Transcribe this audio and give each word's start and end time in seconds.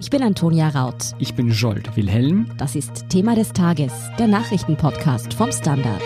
Ich 0.00 0.10
bin 0.10 0.22
Antonia 0.22 0.68
Raut. 0.68 1.14
Ich 1.18 1.34
bin 1.34 1.50
Jolt 1.50 1.96
Wilhelm. 1.96 2.50
Das 2.58 2.74
ist 2.74 3.08
Thema 3.08 3.34
des 3.34 3.52
Tages, 3.52 3.92
der 4.18 4.26
Nachrichtenpodcast 4.26 5.34
vom 5.34 5.52
Standard. 5.52 6.02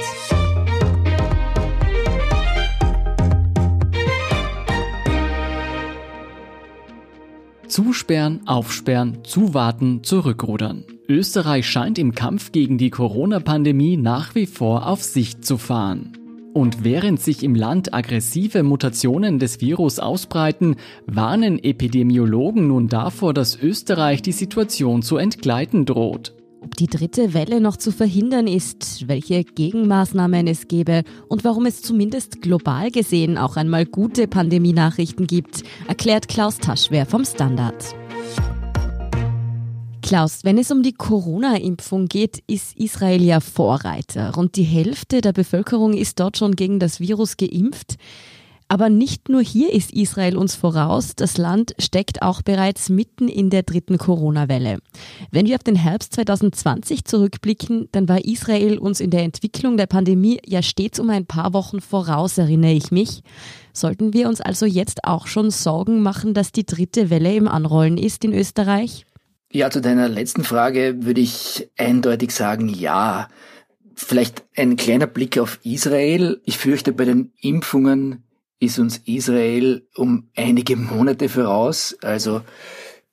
Zusperren, 7.67 8.47
aufsperren, 8.47 9.25
zuwarten, 9.25 10.03
zurückrudern. 10.03 10.85
Österreich 11.09 11.67
scheint 11.67 11.99
im 11.99 12.15
Kampf 12.15 12.53
gegen 12.53 12.77
die 12.77 12.91
Corona-Pandemie 12.91 13.97
nach 13.97 14.35
wie 14.35 14.47
vor 14.47 14.87
auf 14.87 15.03
Sicht 15.03 15.45
zu 15.45 15.57
fahren. 15.57 16.13
Und 16.55 16.83
während 16.83 17.21
sich 17.21 17.43
im 17.43 17.55
Land 17.55 17.95
aggressive 17.95 18.63
Mutationen 18.63 19.39
des 19.39 19.61
Virus 19.61 19.99
ausbreiten, 19.99 20.77
warnen 21.07 21.63
Epidemiologen 21.63 22.69
nun 22.69 22.89
davor, 22.89 23.35
dass 23.35 23.61
Österreich 23.61 24.23
die 24.23 24.33
Situation 24.33 25.03
zu 25.03 25.17
entgleiten 25.19 25.85
droht. 25.85 26.35
Ob 26.61 26.77
die 26.77 26.87
dritte 26.87 27.35
Welle 27.35 27.61
noch 27.61 27.77
zu 27.77 27.93
verhindern 27.93 28.49
ist, 28.49 29.07
welche 29.07 29.45
Gegenmaßnahmen 29.45 30.49
es 30.49 30.67
gäbe 30.67 31.05
und 31.29 31.45
warum 31.45 31.67
es 31.67 31.83
zumindest 31.83 32.43
global 32.43 32.91
gesehen 32.91 33.39
auch 33.39 33.57
einmal 33.57 33.87
gute 33.87 34.27
Pandemienachrichten 34.27 35.27
gibt, 35.27 35.63
erklärt 35.87 36.27
Klaus 36.27 36.59
Taschwer 36.59 37.07
vom 37.07 37.25
Standard. 37.25 37.95
Klaus, 40.09 40.43
wenn 40.43 40.57
es 40.57 40.71
um 40.71 40.83
die 40.83 40.95
Corona-Impfung 40.95 42.07
geht, 42.07 42.43
ist 42.47 42.75
Israel 42.79 43.23
ja 43.23 43.41
Vorreiter. 43.41 44.35
Rund 44.37 44.57
die 44.57 44.63
Hälfte 44.63 45.21
der 45.21 45.35
Bevölkerung 45.35 45.93
ist 45.93 46.19
dort 46.19 46.39
schon 46.39 46.57
gegen 46.57 46.79
das 46.79 46.99
Virus 46.99 47.37
geimpft. 47.37 47.97
Aber 48.69 48.89
nicht 48.89 49.29
nur 49.29 49.43
hier 49.43 49.71
ist 49.71 49.93
Israel 49.93 50.39
uns 50.39 50.55
voraus, 50.55 51.15
das 51.15 51.37
Land 51.37 51.75
steckt 51.79 52.23
auch 52.23 52.41
bereits 52.41 52.89
mitten 52.89 53.29
in 53.29 53.51
der 53.51 53.65
dritten 53.65 53.99
Corona-Welle. 53.99 54.79
Wenn 55.31 55.47
wir 55.47 55.57
auf 55.57 55.63
den 55.63 55.77
Herbst 55.77 56.15
2020 56.15 57.05
zurückblicken, 57.05 57.91
dann 57.93 58.09
war 58.09 58.25
Israel 58.25 58.79
uns 58.79 59.01
in 59.01 59.11
der 59.11 59.25
Entwicklung 59.25 59.77
der 59.77 59.87
Pandemie 59.87 60.41
ja 60.47 60.63
stets 60.63 60.99
um 60.99 61.11
ein 61.11 61.27
paar 61.27 61.53
Wochen 61.53 61.83
voraus, 61.83 62.39
erinnere 62.39 62.73
ich 62.73 62.91
mich. 62.91 63.23
Sollten 63.75 64.15
wir 64.15 64.27
uns 64.29 64.41
also 64.41 64.65
jetzt 64.65 65.05
auch 65.05 65.27
schon 65.27 65.51
Sorgen 65.51 66.01
machen, 66.01 66.33
dass 66.33 66.51
die 66.51 66.65
dritte 66.65 67.11
Welle 67.11 67.35
im 67.35 67.47
Anrollen 67.47 67.99
ist 67.99 68.25
in 68.25 68.33
Österreich? 68.33 69.05
Ja, 69.51 69.71
zu 69.71 69.81
deiner 69.81 70.09
letzten 70.09 70.45
Frage 70.45 70.97
würde 71.07 71.23
ich 71.23 71.71
eindeutig 71.79 72.33
sagen, 72.33 72.69
ja. 72.69 73.29
Vielleicht 73.95 74.45
ein 74.57 74.77
kleiner 74.77 75.07
Blick 75.07 75.39
auf 75.39 75.59
Israel. 75.65 76.41
Ich 76.45 76.59
fürchte, 76.59 76.93
bei 76.93 77.05
den 77.05 77.33
Impfungen 77.41 78.25
ist 78.61 78.79
uns 78.79 78.99
Israel 79.07 79.89
um 79.97 80.29
einige 80.37 80.77
Monate 80.77 81.29
voraus. 81.29 81.97
Also 82.03 82.43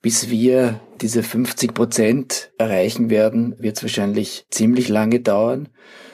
bis 0.02 0.28
wir 0.30 0.80
diese 1.00 1.22
50 1.22 1.74
Prozent 1.74 2.52
erreichen 2.58 3.10
werden, 3.10 3.56
wird 3.58 3.78
es 3.78 3.82
wahrscheinlich 3.82 4.46
ziemlich 4.50 4.88
lange 4.88 5.20
dauern. 5.20 5.68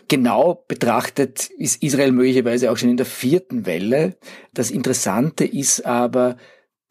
Genau 0.09 0.65
betrachtet 0.69 1.51
ist 1.59 1.83
Israel 1.83 2.13
möglicherweise 2.13 2.71
auch 2.71 2.77
schon 2.77 2.91
in 2.91 2.97
der 2.97 3.07
vierten 3.07 3.67
Welle. 3.67 4.17
Das 4.55 4.71
Interessante 4.71 5.45
ist 5.45 5.85
aber, 5.85 6.37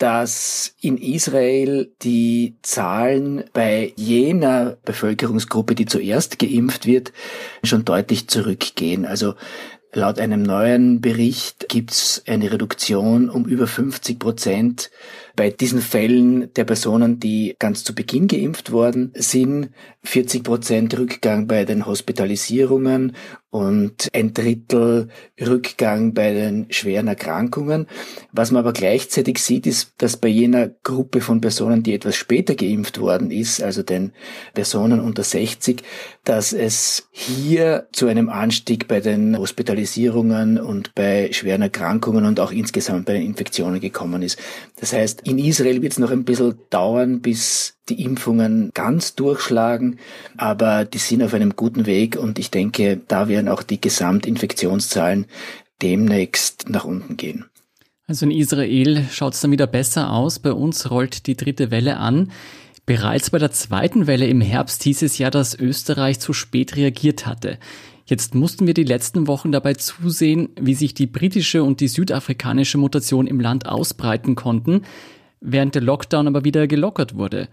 dass 0.02 0.73
in 0.81 0.97
Israel 0.97 1.91
die 2.02 2.55
Zahlen 2.63 3.44
bei 3.53 3.94
jener 3.95 4.77
Bevölkerungsgruppe, 4.83 5.75
die 5.75 5.85
zuerst 5.85 6.39
geimpft 6.39 6.88
wird, 6.88 7.13
schon 7.63 7.85
deutlich 7.85 8.27
zurückgehen. 8.27 9.05
Also 9.05 9.35
laut 9.93 10.17
einem 10.17 10.41
neuen 10.41 11.02
Bericht 11.02 11.69
gibt 11.69 11.91
es 11.91 12.23
eine 12.25 12.52
Reduktion 12.52 13.30
um 13.30 13.45
über 13.45 13.67
50 13.67 14.17
Prozent 14.17 14.89
bei 15.42 15.50
diesen 15.50 15.81
Fällen 15.81 16.53
der 16.53 16.66
Personen, 16.66 17.20
die 17.20 17.56
ganz 17.58 17.84
zu 17.84 17.95
Beginn 17.95 18.28
geimpft 18.28 18.72
worden 18.72 19.11
sind, 19.16 19.72
40 20.03 20.44
Prozent 20.44 20.95
Rückgang 21.00 21.48
bei 21.48 21.66
den 21.66 21.88
Hospitalisierungen 21.88 23.16
und 23.52 24.08
ein 24.14 24.33
Drittel 24.33 25.10
Rückgang 25.39 26.14
bei 26.14 26.33
den 26.33 26.67
schweren 26.70 27.08
Erkrankungen. 27.08 27.86
Was 28.32 28.52
man 28.52 28.61
aber 28.61 28.71
gleichzeitig 28.71 29.39
sieht, 29.39 29.67
ist, 29.67 29.93
dass 29.98 30.15
bei 30.15 30.30
jener 30.30 30.70
Gruppe 30.70 31.20
von 31.20 31.42
Personen, 31.42 31.83
die 31.83 31.94
etwas 31.94 32.15
später 32.15 32.55
geimpft 32.55 32.99
worden 32.99 33.30
ist, 33.30 33.61
also 33.61 33.83
den 33.83 34.14
Personen 34.54 35.02
unter 35.02 35.23
60, 35.23 35.83
dass 36.23 36.54
es 36.54 37.10
hier 37.11 37.88
zu 37.92 38.08
einem 38.08 38.30
Anstieg 38.30 38.88
bei 38.88 39.02
den 39.02 39.38
Hospitalisierungen 39.38 40.58
und 40.58 40.95
bei 40.95 41.30
schweren 41.33 41.61
Erkrankungen 41.61 42.26
und 42.26 42.39
auch 42.39 42.52
insgesamt 42.52 43.05
bei 43.05 43.14
den 43.14 43.26
Infektionen 43.26 43.82
gekommen 43.82 44.21
ist. 44.21 44.39
Das 44.80 44.94
heißt, 44.94 45.27
in 45.31 45.39
Israel 45.39 45.81
wird 45.81 45.93
es 45.93 45.99
noch 45.99 46.11
ein 46.11 46.25
bisschen 46.25 46.55
dauern, 46.69 47.21
bis 47.21 47.77
die 47.89 48.03
Impfungen 48.03 48.71
ganz 48.73 49.15
durchschlagen, 49.15 49.97
aber 50.37 50.86
die 50.86 50.97
sind 50.97 51.23
auf 51.23 51.33
einem 51.33 51.55
guten 51.55 51.86
Weg 51.86 52.17
und 52.17 52.37
ich 52.37 52.52
denke, 52.52 53.02
da 53.08 53.27
werden 53.27 53.47
auch 53.47 53.64
die 53.64 53.80
Gesamtinfektionszahlen 53.80 55.25
demnächst 55.81 56.70
nach 56.70 56.86
unten 56.86 57.17
gehen. 57.17 57.45
Also 58.08 58.25
in 58.25 58.31
Israel 58.31 59.05
schaut 59.09 59.33
es 59.33 59.39
dann 59.39 59.52
wieder 59.52 59.67
besser 59.67 60.11
aus. 60.11 60.39
Bei 60.39 60.52
uns 60.52 60.91
rollt 60.91 61.27
die 61.27 61.37
dritte 61.37 61.71
Welle 61.71 61.97
an. 61.97 62.31
Bereits 62.86 63.30
bei 63.30 63.37
der 63.37 63.52
zweiten 63.52 64.05
Welle 64.05 64.27
im 64.27 64.41
Herbst 64.41 64.83
hieß 64.83 65.03
es 65.03 65.17
ja, 65.17 65.30
dass 65.30 65.58
Österreich 65.58 66.20
zu 66.20 66.33
spät 66.33 66.75
reagiert 66.75 67.25
hatte. 67.25 67.58
Jetzt 68.05 68.36
mussten 68.36 68.67
wir 68.67 68.73
die 68.73 68.83
letzten 68.83 69.27
Wochen 69.27 69.53
dabei 69.53 69.75
zusehen, 69.75 70.49
wie 70.59 70.73
sich 70.73 70.93
die 70.93 71.08
britische 71.08 71.64
und 71.64 71.80
die 71.80 71.87
südafrikanische 71.87 72.77
Mutation 72.77 73.27
im 73.27 73.39
Land 73.39 73.67
ausbreiten 73.67 74.36
konnten, 74.36 74.81
während 75.41 75.75
der 75.75 75.81
Lockdown 75.81 76.27
aber 76.27 76.45
wieder 76.45 76.67
gelockert 76.67 77.15
wurde. 77.15 77.49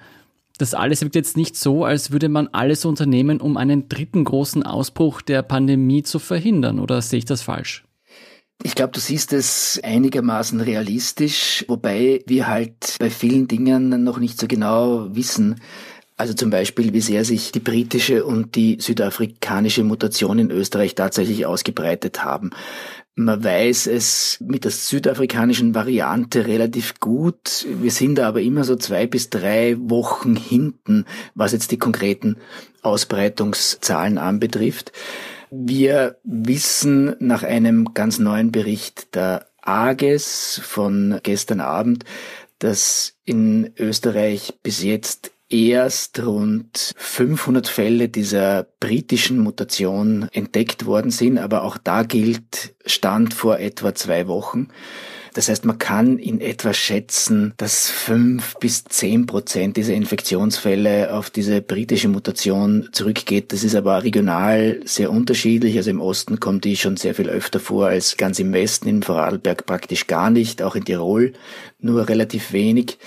Das 0.59 0.75
alles 0.75 1.03
wirkt 1.03 1.15
jetzt 1.15 1.37
nicht 1.37 1.57
so, 1.57 1.85
als 1.85 2.11
würde 2.11 2.29
man 2.29 2.49
alles 2.49 2.85
unternehmen, 2.85 3.41
um 3.41 3.57
einen 3.57 3.89
dritten 3.89 4.25
großen 4.25 4.65
Ausbruch 4.65 5.23
der 5.23 5.43
Pandemie 5.43 6.03
zu 6.03 6.19
verhindern, 6.19 6.81
oder 6.81 7.01
sehe 7.01 7.19
ich 7.19 7.25
das 7.25 7.43
falsch? 7.43 7.85
Ich 8.65 8.75
glaube, 8.75 8.93
du 8.93 8.99
siehst 8.99 9.33
es 9.33 9.81
einigermaßen 9.85 10.61
realistisch, 10.61 11.65
wobei 11.69 12.25
wir 12.27 12.49
halt 12.49 12.97
bei 12.99 13.09
vielen 13.09 13.47
Dingen 13.47 14.03
noch 14.03 14.19
nicht 14.19 14.41
so 14.41 14.49
genau 14.49 15.15
wissen, 15.15 15.61
also 16.19 16.35
zum 16.35 16.51
Beispiel, 16.51 16.93
wie 16.93 17.01
sehr 17.01 17.25
sich 17.25 17.53
die 17.53 17.61
britische 17.61 18.25
und 18.25 18.57
die 18.57 18.79
südafrikanische 18.81 19.85
Mutation 19.85 20.41
in 20.41 20.51
Österreich 20.51 20.97
tatsächlich 20.97 21.47
ausgebreitet 21.47 22.25
haben. 22.25 22.51
Man 23.15 23.43
weiß 23.43 23.87
es 23.87 24.39
mit 24.41 24.65
der 24.65 24.73
südafrikanischen 24.73 25.77
Variante 25.77 26.47
relativ 26.47 26.99
gut. 26.99 27.67
Wir 27.69 27.93
sind 27.93 28.17
da 28.17 28.29
aber 28.29 28.43
immer 28.43 28.65
so 28.65 28.75
zwei 28.75 29.07
bis 29.07 29.31
drei 29.31 29.77
Wochen 29.79 30.35
hinten, 30.35 31.05
was 31.35 31.53
jetzt 31.53 31.71
die 31.71 31.79
konkreten 31.79 32.37
Ausbreitungszahlen 32.83 34.19
anbetrifft. 34.19 34.93
Wir 35.51 36.19
wissen 36.25 37.15
nach 37.21 37.45
einem 37.45 37.95
ganz 37.95 38.19
neuen 38.19 38.51
Bericht 38.51 39.15
der 39.15 39.47
AGES 39.63 40.61
von 40.65 41.21
gestern 41.23 41.61
Abend, 41.61 42.05
dass 42.59 43.15
in 43.25 43.73
Österreich 43.79 44.55
bis 44.63 44.83
jetzt 44.83 45.31
erst 45.51 46.25
rund 46.25 46.93
500 46.97 47.69
Fälle 47.69 48.09
dieser 48.09 48.67
britischen 48.81 49.39
Mutation 49.39 50.29
entdeckt 50.33 50.87
worden 50.87 51.11
sind, 51.11 51.39
aber 51.39 51.63
auch 51.63 51.79
da 51.79 52.03
gilt 52.03 52.75
Stand 52.85 53.35
vor 53.35 53.59
etwa 53.59 53.95
zwei 53.95 54.29
Wochen. 54.29 54.69
Das 55.35 55.49
heißt, 55.49 55.65
man 55.67 55.79
kann 55.79 56.19
in 56.19 56.41
etwa 56.41 56.73
schätzen, 56.73 57.53
dass 57.59 57.89
fünf 57.89 58.57
bis 58.57 58.83
zehn 58.85 59.27
Prozent 59.27 59.77
dieser 59.77 59.95
Infektionsfälle 59.95 61.15
auf 61.15 61.31
diese 61.31 61.61
britische 61.63 62.09
Mutation 62.09 62.89
zurückgeht. 62.91 63.53
Das 63.53 63.63
ist 63.63 63.77
aber 63.77 64.03
regional 64.03 64.81
sehr 64.85 65.13
unterschiedlich. 65.13 65.77
Also 65.77 65.91
im 65.91 66.01
Osten 66.01 66.41
kommt 66.41 66.65
die 66.65 66.77
schon 66.77 66.97
sehr 66.97 67.15
viel 67.15 67.29
öfter 67.29 67.61
vor 67.61 67.87
als 67.87 68.17
ganz 68.17 68.41
im 68.41 68.53
Westen, 68.53 68.89
in 68.89 69.03
Vorarlberg 69.05 69.65
praktisch 69.65 70.09
gar 70.09 70.31
nicht, 70.31 70.61
auch 70.61 70.75
in 70.75 70.85
Tirol 70.85 71.35
nur 71.81 72.09
relativ 72.09 72.53
wenig. 72.53 72.99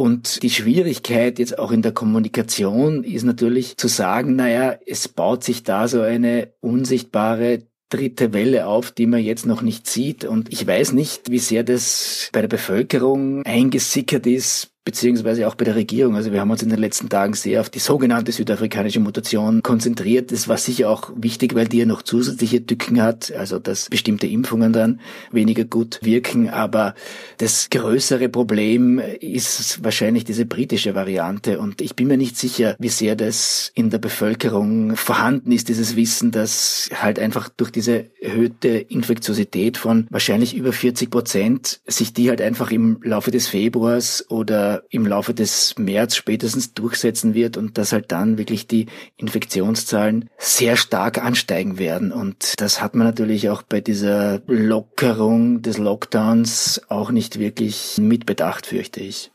Und 0.00 0.42
die 0.42 0.48
Schwierigkeit 0.48 1.38
jetzt 1.38 1.58
auch 1.58 1.72
in 1.72 1.82
der 1.82 1.92
Kommunikation 1.92 3.04
ist 3.04 3.24
natürlich 3.24 3.76
zu 3.76 3.86
sagen, 3.86 4.34
naja, 4.34 4.78
es 4.86 5.08
baut 5.08 5.44
sich 5.44 5.62
da 5.62 5.88
so 5.88 6.00
eine 6.00 6.54
unsichtbare 6.60 7.64
dritte 7.90 8.32
Welle 8.32 8.66
auf, 8.66 8.92
die 8.92 9.04
man 9.04 9.20
jetzt 9.20 9.44
noch 9.44 9.60
nicht 9.60 9.86
sieht. 9.86 10.24
Und 10.24 10.50
ich 10.50 10.66
weiß 10.66 10.94
nicht, 10.94 11.30
wie 11.30 11.38
sehr 11.38 11.64
das 11.64 12.30
bei 12.32 12.40
der 12.40 12.48
Bevölkerung 12.48 13.44
eingesickert 13.44 14.26
ist, 14.26 14.69
beziehungsweise 14.84 15.46
auch 15.46 15.56
bei 15.56 15.66
der 15.66 15.74
Regierung. 15.74 16.16
Also 16.16 16.32
wir 16.32 16.40
haben 16.40 16.50
uns 16.50 16.62
in 16.62 16.70
den 16.70 16.78
letzten 16.78 17.10
Tagen 17.10 17.34
sehr 17.34 17.60
auf 17.60 17.68
die 17.68 17.78
sogenannte 17.78 18.32
südafrikanische 18.32 19.00
Mutation 19.00 19.62
konzentriert. 19.62 20.32
Das 20.32 20.48
war 20.48 20.56
sicher 20.56 20.88
auch 20.88 21.12
wichtig, 21.14 21.54
weil 21.54 21.68
die 21.68 21.78
ja 21.78 21.86
noch 21.86 22.02
zusätzliche 22.02 22.64
Tücken 22.64 23.02
hat, 23.02 23.30
also 23.32 23.58
dass 23.58 23.90
bestimmte 23.90 24.26
Impfungen 24.26 24.72
dann 24.72 25.00
weniger 25.32 25.64
gut 25.64 26.00
wirken. 26.02 26.48
Aber 26.48 26.94
das 27.36 27.68
größere 27.68 28.30
Problem 28.30 28.98
ist 28.98 29.84
wahrscheinlich 29.84 30.24
diese 30.24 30.46
britische 30.46 30.94
Variante. 30.94 31.60
Und 31.60 31.82
ich 31.82 31.94
bin 31.94 32.08
mir 32.08 32.16
nicht 32.16 32.38
sicher, 32.38 32.74
wie 32.78 32.88
sehr 32.88 33.16
das 33.16 33.72
in 33.74 33.90
der 33.90 33.98
Bevölkerung 33.98 34.96
vorhanden 34.96 35.52
ist, 35.52 35.68
dieses 35.68 35.94
Wissen, 35.94 36.30
dass 36.30 36.88
halt 36.94 37.18
einfach 37.18 37.50
durch 37.50 37.70
diese 37.70 38.06
erhöhte 38.20 38.68
Infektiosität 38.68 39.76
von 39.76 40.06
wahrscheinlich 40.08 40.56
über 40.56 40.72
40 40.72 41.10
Prozent 41.10 41.80
sich 41.86 42.14
die 42.14 42.30
halt 42.30 42.40
einfach 42.40 42.70
im 42.70 42.98
Laufe 43.02 43.30
des 43.30 43.46
Februars 43.46 44.24
oder 44.30 44.69
aber 44.70 44.84
im 44.90 45.06
Laufe 45.06 45.34
des 45.34 45.74
März 45.78 46.14
spätestens 46.14 46.74
durchsetzen 46.74 47.34
wird 47.34 47.56
und 47.56 47.78
dass 47.78 47.92
halt 47.92 48.12
dann 48.12 48.38
wirklich 48.38 48.66
die 48.66 48.86
Infektionszahlen 49.16 50.28
sehr 50.38 50.76
stark 50.76 51.22
ansteigen 51.22 51.78
werden. 51.78 52.12
Und 52.12 52.54
das 52.60 52.80
hat 52.80 52.94
man 52.94 53.06
natürlich 53.06 53.48
auch 53.50 53.62
bei 53.62 53.80
dieser 53.80 54.40
Lockerung 54.46 55.62
des 55.62 55.78
Lockdowns 55.78 56.82
auch 56.88 57.10
nicht 57.10 57.38
wirklich 57.38 57.96
mitbedacht, 57.98 58.66
fürchte 58.66 59.00
ich. 59.00 59.30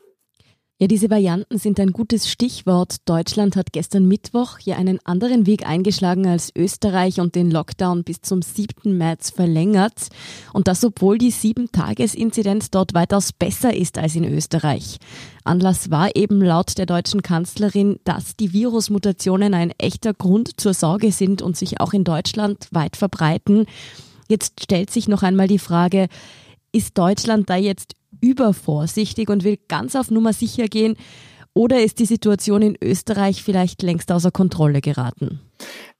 Ja, 0.78 0.88
diese 0.88 1.08
Varianten 1.08 1.56
sind 1.56 1.80
ein 1.80 1.92
gutes 1.92 2.28
Stichwort. 2.28 2.96
Deutschland 3.06 3.56
hat 3.56 3.72
gestern 3.72 4.06
Mittwoch 4.06 4.58
hier 4.58 4.76
einen 4.76 4.98
anderen 5.06 5.46
Weg 5.46 5.66
eingeschlagen 5.66 6.26
als 6.26 6.52
Österreich 6.54 7.18
und 7.18 7.34
den 7.34 7.50
Lockdown 7.50 8.04
bis 8.04 8.20
zum 8.20 8.42
7. 8.42 8.94
März 8.94 9.30
verlängert. 9.30 10.08
Und 10.52 10.68
das, 10.68 10.84
obwohl 10.84 11.16
die 11.16 11.32
7-Tages-Inzidenz 11.32 12.70
dort 12.70 12.92
weitaus 12.92 13.32
besser 13.32 13.74
ist 13.74 13.96
als 13.96 14.16
in 14.16 14.24
Österreich. 14.24 14.98
Anlass 15.44 15.90
war 15.90 16.14
eben 16.14 16.42
laut 16.42 16.76
der 16.76 16.84
deutschen 16.84 17.22
Kanzlerin, 17.22 17.98
dass 18.04 18.36
die 18.36 18.52
Virusmutationen 18.52 19.54
ein 19.54 19.72
echter 19.78 20.12
Grund 20.12 20.60
zur 20.60 20.74
Sorge 20.74 21.10
sind 21.10 21.40
und 21.40 21.56
sich 21.56 21.80
auch 21.80 21.94
in 21.94 22.04
Deutschland 22.04 22.68
weit 22.70 22.98
verbreiten. 22.98 23.64
Jetzt 24.28 24.62
stellt 24.62 24.90
sich 24.90 25.08
noch 25.08 25.22
einmal 25.22 25.48
die 25.48 25.58
Frage, 25.58 26.08
ist 26.70 26.98
Deutschland 26.98 27.48
da 27.48 27.56
jetzt 27.56 27.94
übervorsichtig 28.20 29.28
und 29.28 29.44
will 29.44 29.58
ganz 29.68 29.96
auf 29.96 30.10
Nummer 30.10 30.32
sicher 30.32 30.66
gehen? 30.66 30.96
Oder 31.54 31.82
ist 31.82 31.98
die 32.00 32.06
Situation 32.06 32.60
in 32.62 32.76
Österreich 32.82 33.42
vielleicht 33.42 33.82
längst 33.82 34.12
außer 34.12 34.30
Kontrolle 34.30 34.80
geraten? 34.80 35.40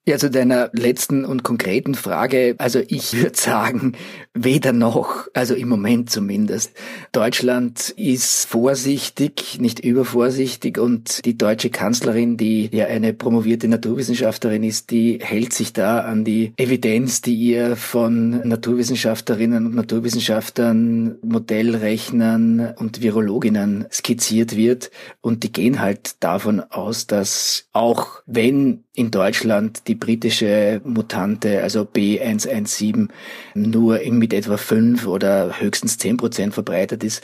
Ja, 0.09 0.19
zu 0.19 0.31
deiner 0.31 0.71
letzten 0.73 1.25
und 1.25 1.43
konkreten 1.43 1.97
Frage. 1.97 2.55
Also 2.59 2.81
ich 2.87 3.21
würde 3.21 3.37
sagen, 3.37 3.95
weder 4.35 4.73
noch, 4.73 5.27
also 5.35 5.57
im 5.57 5.69
Moment 5.69 6.11
zumindest. 6.11 6.71
Deutschland 7.11 7.91
ist 7.97 8.47
vorsichtig, 8.47 9.59
nicht 9.59 9.81
übervorsichtig 9.81 10.79
und 10.79 11.25
die 11.25 11.37
deutsche 11.37 11.71
Kanzlerin, 11.71 12.37
die 12.37 12.69
ja 12.73 12.87
eine 12.87 13.15
promovierte 13.15 13.67
Naturwissenschaftlerin 13.67 14.63
ist, 14.63 14.93
die 14.93 15.19
hält 15.21 15.53
sich 15.53 15.73
da 15.73 15.99
an 16.03 16.25
die 16.25 16.53
Evidenz, 16.57 17.21
die 17.21 17.35
ihr 17.35 17.75
von 17.75 18.47
Naturwissenschaftlerinnen 18.47 19.67
und 19.67 19.75
Naturwissenschaftlern, 19.75 21.17
Modellrechnern 21.23 22.75
und 22.77 23.03
Virologinnen 23.03 23.87
skizziert 23.91 24.57
wird. 24.57 24.93
Und 25.21 25.43
die 25.43 25.51
gehen 25.51 25.81
halt 25.81 26.23
davon 26.23 26.61
aus, 26.61 27.09
dass 27.09 27.67
auch 27.73 28.23
wenn 28.27 28.85
in 28.95 29.11
Deutschland 29.11 29.89
die 29.89 29.96
britische 29.99 30.81
Mutante, 30.85 31.63
also 31.63 31.83
B117, 31.83 33.09
nur 33.55 34.01
mit 34.11 34.33
etwa 34.33 34.57
fünf 34.57 35.07
oder 35.07 35.61
höchstens 35.61 35.99
zehn 35.99 36.17
Prozent 36.17 36.55
verbreitet 36.55 37.05
ist, 37.05 37.23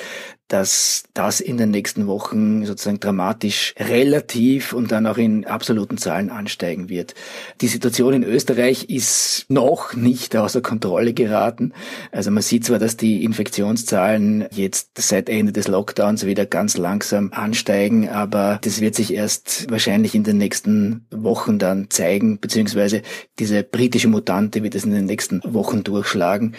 dass 0.49 1.05
das 1.15 1.41
in 1.41 1.57
den 1.57 1.71
nächsten 1.71 2.07
Wochen 2.07 2.67
sozusagen 2.67 3.01
dramatisch 3.01 3.75
relativ 3.79 4.75
und 4.75 4.93
dann 4.93 5.07
auch 5.07 5.17
in 5.17 5.47
absoluten 5.47 5.97
Zahlen 5.97 6.29
ansteigen 6.29 6.89
wird. 6.91 7.15
Die 7.63 7.69
Situation 7.69 8.13
in 8.13 8.23
Österreich 8.23 8.91
ist 8.91 9.47
noch 9.49 9.95
nicht 9.95 10.37
außer 10.37 10.61
Kontrolle 10.61 11.15
geraten. 11.15 11.73
Also 12.11 12.31
man 12.31 12.43
sieht 12.43 12.67
zwar, 12.67 12.79
dass 12.79 12.99
die 12.99 13.25
Infektionszahlen 13.25 14.47
jetzt 14.51 14.91
seit 14.99 15.31
Ende 15.31 15.53
des 15.53 15.69
Lockdowns 15.69 16.27
wieder 16.27 16.45
ganz 16.45 16.77
langsam 16.77 17.33
ansteigen, 17.33 18.11
aber 18.11 18.59
das 18.63 18.81
wird 18.81 18.95
sich 18.95 19.15
erst 19.15 19.71
wahrscheinlich 19.71 20.15
in 20.15 20.25
den 20.25 20.37
nächsten 20.37 21.07
Wochen 21.11 21.59
dann 21.59 21.89
zeigen, 21.89 22.39
beziehungsweise 22.41 23.03
diese 23.39 23.63
britische 23.63 24.09
Mutante 24.09 24.63
wird 24.63 24.75
es 24.75 24.85
in 24.85 24.91
den 24.91 25.07
nächsten 25.07 25.41
Wochen 25.45 25.83
durchschlagen. 25.83 26.55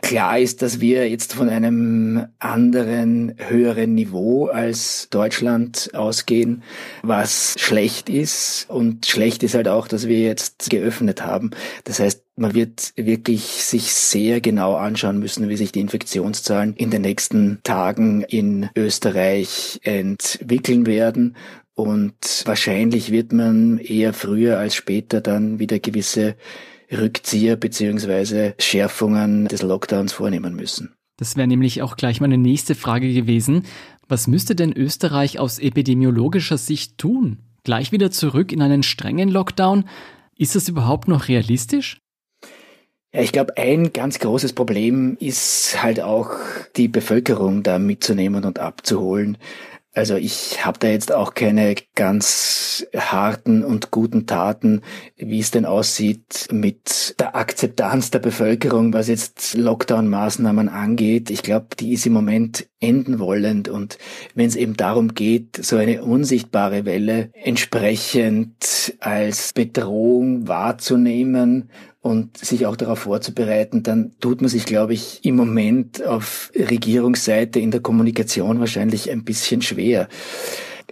Klar 0.00 0.38
ist, 0.38 0.62
dass 0.62 0.80
wir 0.80 1.08
jetzt 1.08 1.34
von 1.34 1.48
einem 1.48 2.26
anderen 2.38 3.31
höheren 3.36 3.94
Niveau 3.94 4.46
als 4.46 5.08
Deutschland 5.10 5.90
ausgehen, 5.94 6.62
was 7.02 7.54
schlecht 7.58 8.08
ist. 8.08 8.66
Und 8.68 9.06
schlecht 9.06 9.42
ist 9.42 9.54
halt 9.54 9.68
auch, 9.68 9.88
dass 9.88 10.08
wir 10.08 10.20
jetzt 10.20 10.70
geöffnet 10.70 11.24
haben. 11.24 11.50
Das 11.84 11.98
heißt, 12.00 12.22
man 12.36 12.54
wird 12.54 12.92
wirklich 12.96 13.42
sich 13.42 13.92
sehr 13.92 14.40
genau 14.40 14.74
anschauen 14.74 15.18
müssen, 15.18 15.48
wie 15.48 15.56
sich 15.56 15.72
die 15.72 15.80
Infektionszahlen 15.80 16.74
in 16.74 16.90
den 16.90 17.02
nächsten 17.02 17.60
Tagen 17.62 18.22
in 18.22 18.70
Österreich 18.74 19.80
entwickeln 19.82 20.86
werden. 20.86 21.36
Und 21.74 22.42
wahrscheinlich 22.44 23.12
wird 23.12 23.32
man 23.32 23.78
eher 23.78 24.12
früher 24.12 24.58
als 24.58 24.74
später 24.74 25.20
dann 25.20 25.58
wieder 25.58 25.78
gewisse 25.78 26.36
Rückzieher 26.90 27.56
beziehungsweise 27.56 28.54
Schärfungen 28.58 29.48
des 29.48 29.62
Lockdowns 29.62 30.12
vornehmen 30.12 30.54
müssen. 30.54 30.94
Das 31.16 31.36
wäre 31.36 31.46
nämlich 31.46 31.82
auch 31.82 31.96
gleich 31.96 32.20
meine 32.20 32.38
nächste 32.38 32.74
Frage 32.74 33.12
gewesen. 33.12 33.64
Was 34.08 34.26
müsste 34.26 34.54
denn 34.54 34.72
Österreich 34.72 35.38
aus 35.38 35.58
epidemiologischer 35.58 36.58
Sicht 36.58 36.98
tun? 36.98 37.38
Gleich 37.64 37.92
wieder 37.92 38.10
zurück 38.10 38.52
in 38.52 38.62
einen 38.62 38.82
strengen 38.82 39.28
Lockdown? 39.28 39.84
Ist 40.36 40.56
das 40.56 40.68
überhaupt 40.68 41.08
noch 41.08 41.28
realistisch? 41.28 41.98
Ja, 43.14 43.20
ich 43.20 43.32
glaube, 43.32 43.58
ein 43.58 43.92
ganz 43.92 44.18
großes 44.18 44.54
Problem 44.54 45.18
ist 45.20 45.82
halt 45.82 46.00
auch 46.00 46.30
die 46.76 46.88
Bevölkerung 46.88 47.62
da 47.62 47.78
mitzunehmen 47.78 48.44
und 48.44 48.58
abzuholen. 48.58 49.36
Also 49.94 50.16
ich 50.16 50.64
habe 50.64 50.78
da 50.78 50.88
jetzt 50.88 51.12
auch 51.12 51.34
keine 51.34 51.74
ganz 51.94 52.86
harten 52.96 53.62
und 53.62 53.90
guten 53.90 54.26
Taten, 54.26 54.80
wie 55.16 55.38
es 55.38 55.50
denn 55.50 55.66
aussieht 55.66 56.48
mit 56.50 57.14
der 57.20 57.36
Akzeptanz 57.36 58.10
der 58.10 58.20
Bevölkerung, 58.20 58.94
was 58.94 59.08
jetzt 59.08 59.54
Lockdown-Maßnahmen 59.54 60.70
angeht. 60.70 61.28
Ich 61.28 61.42
glaube, 61.42 61.76
die 61.78 61.92
ist 61.92 62.06
im 62.06 62.14
Moment 62.14 62.68
enden 62.82 63.18
wollend 63.18 63.68
und 63.68 63.98
wenn 64.34 64.46
es 64.46 64.56
eben 64.56 64.76
darum 64.76 65.14
geht, 65.14 65.56
so 65.64 65.76
eine 65.76 66.02
unsichtbare 66.02 66.84
Welle 66.84 67.30
entsprechend 67.32 68.94
als 68.98 69.52
Bedrohung 69.52 70.48
wahrzunehmen 70.48 71.70
und 72.00 72.36
sich 72.36 72.66
auch 72.66 72.76
darauf 72.76 73.00
vorzubereiten, 73.00 73.82
dann 73.82 74.12
tut 74.20 74.40
man 74.40 74.50
sich, 74.50 74.66
glaube 74.66 74.94
ich, 74.94 75.24
im 75.24 75.36
Moment 75.36 76.04
auf 76.04 76.50
Regierungsseite 76.54 77.60
in 77.60 77.70
der 77.70 77.80
Kommunikation 77.80 78.58
wahrscheinlich 78.58 79.10
ein 79.10 79.24
bisschen 79.24 79.62
schwer. 79.62 80.08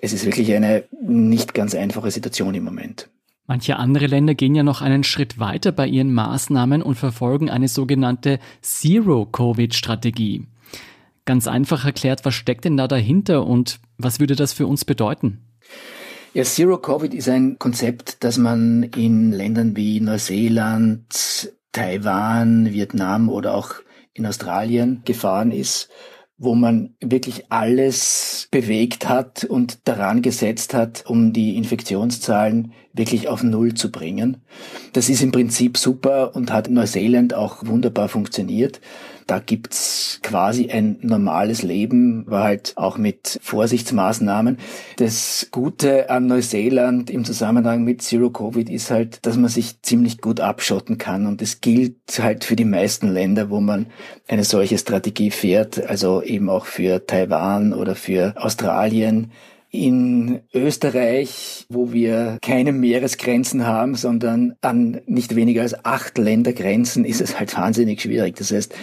Es 0.00 0.12
ist 0.12 0.25
wirklich 0.25 0.52
eine 0.54 0.84
nicht 1.02 1.52
ganz 1.52 1.75
einfache 1.75 2.10
Situation 2.10 2.54
im 2.54 2.64
Moment. 2.64 3.10
Manche 3.46 3.76
andere 3.76 4.06
Länder 4.06 4.37
gehen 4.37 4.54
ja 4.54 4.62
noch 4.62 4.81
einen 4.81 5.02
Schritt 5.02 5.40
weiter 5.40 5.72
bei 5.72 5.88
ihren 5.88 6.14
Maßnahmen 6.14 6.82
und 6.82 6.94
verfolgen 6.94 7.50
eine 7.50 7.66
sogenannte 7.66 8.38
Zero-Covid-Strategie. 8.62 10.46
Ganz 11.31 11.47
einfach 11.47 11.85
erklärt, 11.85 12.25
was 12.25 12.35
steckt 12.35 12.65
denn 12.65 12.77
da 12.77 12.88
dahinter 12.88 13.47
und 13.47 13.79
was 13.97 14.19
würde 14.19 14.35
das 14.35 14.53
für 14.53 14.67
uns 14.67 14.85
bedeuten? 14.85 15.38
Ja, 16.35 16.43
Zero 16.43 16.76
Covid 16.76 17.14
ist 17.14 17.28
ein 17.28 17.57
Konzept, 17.57 18.25
das 18.25 18.37
man 18.37 18.83
in 18.83 19.31
Ländern 19.31 19.76
wie 19.76 20.00
Neuseeland, 20.00 21.52
Taiwan, 21.71 22.73
Vietnam 22.73 23.28
oder 23.28 23.54
auch 23.54 23.75
in 24.12 24.26
Australien 24.26 25.02
gefahren 25.04 25.52
ist, 25.52 25.88
wo 26.37 26.57
man 26.57 26.97
wirklich 27.00 27.45
alles 27.52 28.49
bewegt 28.50 29.09
hat 29.09 29.45
und 29.45 29.87
daran 29.87 30.23
gesetzt 30.23 30.75
hat, 30.75 31.04
um 31.07 31.33
die 31.33 31.57
Infektionszahlen 31.57 32.73
wirklich 32.93 33.28
auf 33.28 33.45
Null 33.45 33.75
zu 33.75 33.93
bringen. 33.93 34.38
Das 34.95 35.09
ist 35.09 35.23
im 35.23 35.31
Prinzip 35.31 35.78
super 35.78 36.35
und 36.35 36.52
hat 36.52 36.66
in 36.66 36.75
Neuseeland 36.75 37.35
auch 37.35 37.64
wunderbar 37.66 38.09
funktioniert. 38.09 38.81
Da 39.30 39.38
gibt's 39.38 40.18
quasi 40.25 40.70
ein 40.72 40.99
normales 41.02 41.62
Leben, 41.62 42.28
war 42.28 42.42
halt 42.42 42.72
auch 42.75 42.99
mit 42.99 43.38
Vorsichtsmaßnahmen. 43.40 44.58
Das 44.96 45.46
Gute 45.52 46.10
an 46.10 46.26
Neuseeland 46.26 47.10
im 47.10 47.25
Zusammenhang 47.25 47.84
mit 47.84 48.02
Zero 48.02 48.30
Covid 48.30 48.68
ist 48.68 48.90
halt, 48.90 49.25
dass 49.25 49.37
man 49.37 49.49
sich 49.49 49.82
ziemlich 49.82 50.20
gut 50.20 50.40
abschotten 50.40 50.99
kann. 50.99 51.28
Und 51.28 51.42
es 51.42 51.60
gilt 51.60 51.94
halt 52.18 52.42
für 52.42 52.56
die 52.56 52.64
meisten 52.64 53.06
Länder, 53.06 53.50
wo 53.50 53.60
man 53.60 53.87
eine 54.26 54.42
solche 54.42 54.78
Strategie 54.78 55.30
fährt, 55.30 55.87
also 55.88 56.25
eben 56.25 56.50
auch 56.50 56.66
für 56.66 57.06
Taiwan 57.06 57.72
oder 57.72 57.94
für 57.94 58.34
Australien 58.37 59.30
in 59.71 60.41
Österreich, 60.53 61.67
wo 61.69 61.93
wir 61.93 62.39
keine 62.43 62.73
Meeresgrenzen 62.73 63.67
haben, 63.67 63.95
sondern 63.95 64.57
an 64.61 65.00
nicht 65.07 65.37
weniger 65.37 65.62
als 65.62 65.85
acht 65.85 66.19
Ländergrenzen, 66.19 67.05
ist 67.05 67.21
es 67.21 67.39
halt 67.39 67.57
wahnsinnig 67.57 68.03
schwierig. 68.03 68.37
Das 68.37 68.50
heißt, 68.50 68.75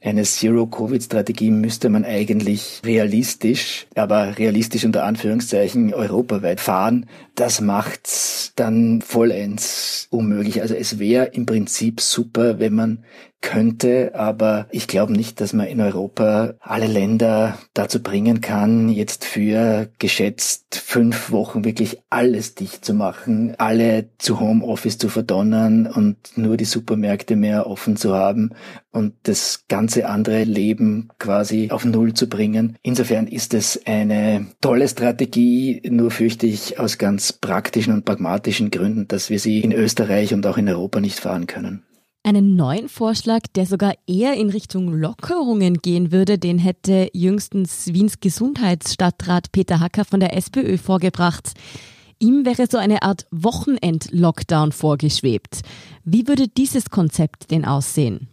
eine 0.00 0.24
Zero-Covid-Strategie 0.24 1.52
müsste 1.52 1.90
man 1.90 2.04
eigentlich 2.04 2.82
realistisch, 2.84 3.86
aber 3.94 4.36
realistisch 4.36 4.84
unter 4.84 5.04
Anführungszeichen 5.04 5.94
europaweit 5.94 6.60
fahren. 6.60 7.06
Das 7.36 7.60
macht's 7.60 8.52
dann 8.56 9.00
vollends 9.00 10.08
unmöglich. 10.10 10.60
Also 10.60 10.74
es 10.74 10.98
wäre 10.98 11.26
im 11.26 11.46
Prinzip 11.46 12.00
super, 12.00 12.58
wenn 12.58 12.74
man 12.74 13.04
könnte, 13.42 14.12
aber 14.14 14.66
ich 14.70 14.86
glaube 14.86 15.12
nicht, 15.12 15.40
dass 15.40 15.52
man 15.52 15.66
in 15.66 15.80
Europa 15.80 16.54
alle 16.60 16.86
Länder 16.86 17.58
dazu 17.74 18.02
bringen 18.02 18.40
kann, 18.40 18.88
jetzt 18.88 19.24
für 19.24 19.90
geschätzt 19.98 20.76
fünf 20.76 21.30
Wochen 21.30 21.64
wirklich 21.64 21.98
alles 22.08 22.54
dicht 22.54 22.84
zu 22.84 22.94
machen, 22.94 23.54
alle 23.58 24.08
zu 24.18 24.40
Homeoffice 24.40 24.96
zu 24.96 25.08
verdonnern 25.08 25.86
und 25.86 26.16
nur 26.36 26.56
die 26.56 26.64
Supermärkte 26.64 27.36
mehr 27.36 27.66
offen 27.66 27.96
zu 27.96 28.14
haben 28.14 28.52
und 28.92 29.14
das 29.24 29.64
ganze 29.68 30.08
andere 30.08 30.44
Leben 30.44 31.08
quasi 31.18 31.68
auf 31.70 31.84
Null 31.84 32.14
zu 32.14 32.28
bringen. 32.28 32.76
Insofern 32.82 33.26
ist 33.26 33.52
es 33.54 33.80
eine 33.84 34.46
tolle 34.60 34.88
Strategie, 34.88 35.82
nur 35.90 36.10
fürchte 36.10 36.46
ich 36.46 36.78
aus 36.78 36.96
ganz 36.98 37.32
praktischen 37.32 37.92
und 37.92 38.04
pragmatischen 38.04 38.70
Gründen, 38.70 39.08
dass 39.08 39.30
wir 39.30 39.40
sie 39.40 39.60
in 39.60 39.72
Österreich 39.72 40.32
und 40.32 40.46
auch 40.46 40.56
in 40.56 40.68
Europa 40.68 41.00
nicht 41.00 41.20
fahren 41.20 41.46
können. 41.46 41.82
Einen 42.24 42.54
neuen 42.54 42.88
Vorschlag, 42.88 43.40
der 43.56 43.66
sogar 43.66 43.94
eher 44.06 44.34
in 44.34 44.50
Richtung 44.50 44.92
Lockerungen 44.92 45.78
gehen 45.78 46.12
würde, 46.12 46.38
den 46.38 46.56
hätte 46.56 47.10
jüngstens 47.12 47.92
Wiens 47.92 48.20
Gesundheitsstadtrat 48.20 49.50
Peter 49.50 49.80
Hacker 49.80 50.04
von 50.04 50.20
der 50.20 50.36
SPÖ 50.36 50.78
vorgebracht. 50.78 51.54
Ihm 52.20 52.44
wäre 52.44 52.68
so 52.70 52.78
eine 52.78 53.02
Art 53.02 53.26
Wochenend-Lockdown 53.32 54.70
vorgeschwebt. 54.70 55.62
Wie 56.04 56.28
würde 56.28 56.46
dieses 56.46 56.90
Konzept 56.90 57.50
denn 57.50 57.64
aussehen? 57.64 58.28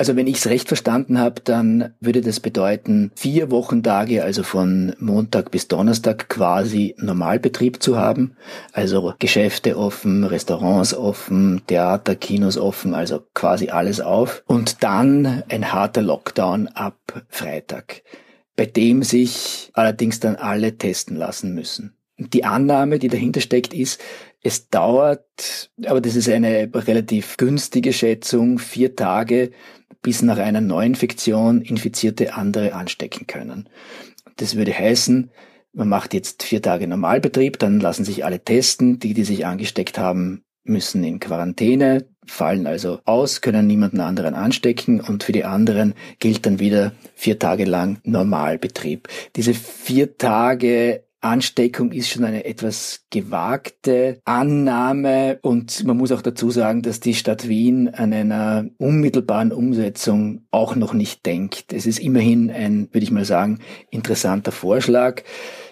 Also 0.00 0.14
wenn 0.14 0.28
ich 0.28 0.36
es 0.36 0.46
recht 0.46 0.68
verstanden 0.68 1.18
habe, 1.18 1.40
dann 1.42 1.92
würde 1.98 2.20
das 2.20 2.38
bedeuten, 2.38 3.10
vier 3.16 3.50
Wochentage, 3.50 4.22
also 4.22 4.44
von 4.44 4.94
Montag 5.00 5.50
bis 5.50 5.66
Donnerstag 5.66 6.28
quasi 6.28 6.94
Normalbetrieb 6.98 7.82
zu 7.82 7.98
haben. 7.98 8.36
Also 8.72 9.12
Geschäfte 9.18 9.76
offen, 9.76 10.22
Restaurants 10.22 10.94
offen, 10.94 11.62
Theater, 11.66 12.14
Kinos 12.14 12.56
offen, 12.58 12.94
also 12.94 13.24
quasi 13.34 13.70
alles 13.70 14.00
auf. 14.00 14.44
Und 14.46 14.84
dann 14.84 15.42
ein 15.48 15.72
harter 15.72 16.02
Lockdown 16.02 16.68
ab 16.68 17.24
Freitag, 17.28 18.02
bei 18.54 18.66
dem 18.66 19.02
sich 19.02 19.70
allerdings 19.72 20.20
dann 20.20 20.36
alle 20.36 20.78
testen 20.78 21.16
lassen 21.16 21.54
müssen. 21.54 21.97
Die 22.18 22.44
Annahme, 22.44 22.98
die 22.98 23.08
dahinter 23.08 23.40
steckt, 23.40 23.72
ist, 23.72 24.00
es 24.42 24.68
dauert, 24.68 25.70
aber 25.86 26.00
das 26.00 26.16
ist 26.16 26.28
eine 26.28 26.68
relativ 26.74 27.36
günstige 27.36 27.92
Schätzung, 27.92 28.58
vier 28.58 28.96
Tage, 28.96 29.52
bis 30.02 30.22
nach 30.22 30.38
einer 30.38 30.60
Neuinfektion 30.60 31.62
Infizierte 31.62 32.34
andere 32.34 32.72
anstecken 32.72 33.26
können. 33.26 33.68
Das 34.36 34.56
würde 34.56 34.72
heißen, 34.72 35.30
man 35.72 35.88
macht 35.88 36.14
jetzt 36.14 36.42
vier 36.42 36.62
Tage 36.62 36.88
Normalbetrieb, 36.88 37.58
dann 37.58 37.80
lassen 37.80 38.04
sich 38.04 38.24
alle 38.24 38.42
testen. 38.42 38.98
Die, 38.98 39.14
die 39.14 39.24
sich 39.24 39.46
angesteckt 39.46 39.98
haben, 39.98 40.44
müssen 40.64 41.04
in 41.04 41.20
Quarantäne, 41.20 42.06
fallen 42.26 42.66
also 42.66 43.00
aus, 43.04 43.40
können 43.40 43.66
niemanden 43.66 44.00
anderen 44.00 44.34
anstecken 44.34 45.00
und 45.00 45.24
für 45.24 45.32
die 45.32 45.44
anderen 45.44 45.94
gilt 46.18 46.46
dann 46.46 46.58
wieder 46.58 46.92
vier 47.14 47.38
Tage 47.38 47.64
lang 47.64 48.00
Normalbetrieb. 48.04 49.08
Diese 49.36 49.54
vier 49.54 50.16
Tage 50.18 51.04
Ansteckung 51.20 51.90
ist 51.92 52.08
schon 52.08 52.24
eine 52.24 52.44
etwas 52.44 53.04
gewagte 53.10 54.20
Annahme 54.24 55.38
und 55.42 55.84
man 55.84 55.96
muss 55.96 56.12
auch 56.12 56.22
dazu 56.22 56.50
sagen, 56.50 56.82
dass 56.82 57.00
die 57.00 57.14
Stadt 57.14 57.48
Wien 57.48 57.88
an 57.88 58.12
einer 58.12 58.66
unmittelbaren 58.78 59.52
Umsetzung 59.52 60.46
auch 60.50 60.76
noch 60.76 60.94
nicht 60.94 61.26
denkt. 61.26 61.72
Es 61.72 61.86
ist 61.86 61.98
immerhin 61.98 62.50
ein, 62.50 62.88
würde 62.92 63.04
ich 63.04 63.10
mal 63.10 63.24
sagen, 63.24 63.58
interessanter 63.90 64.52
Vorschlag 64.52 65.22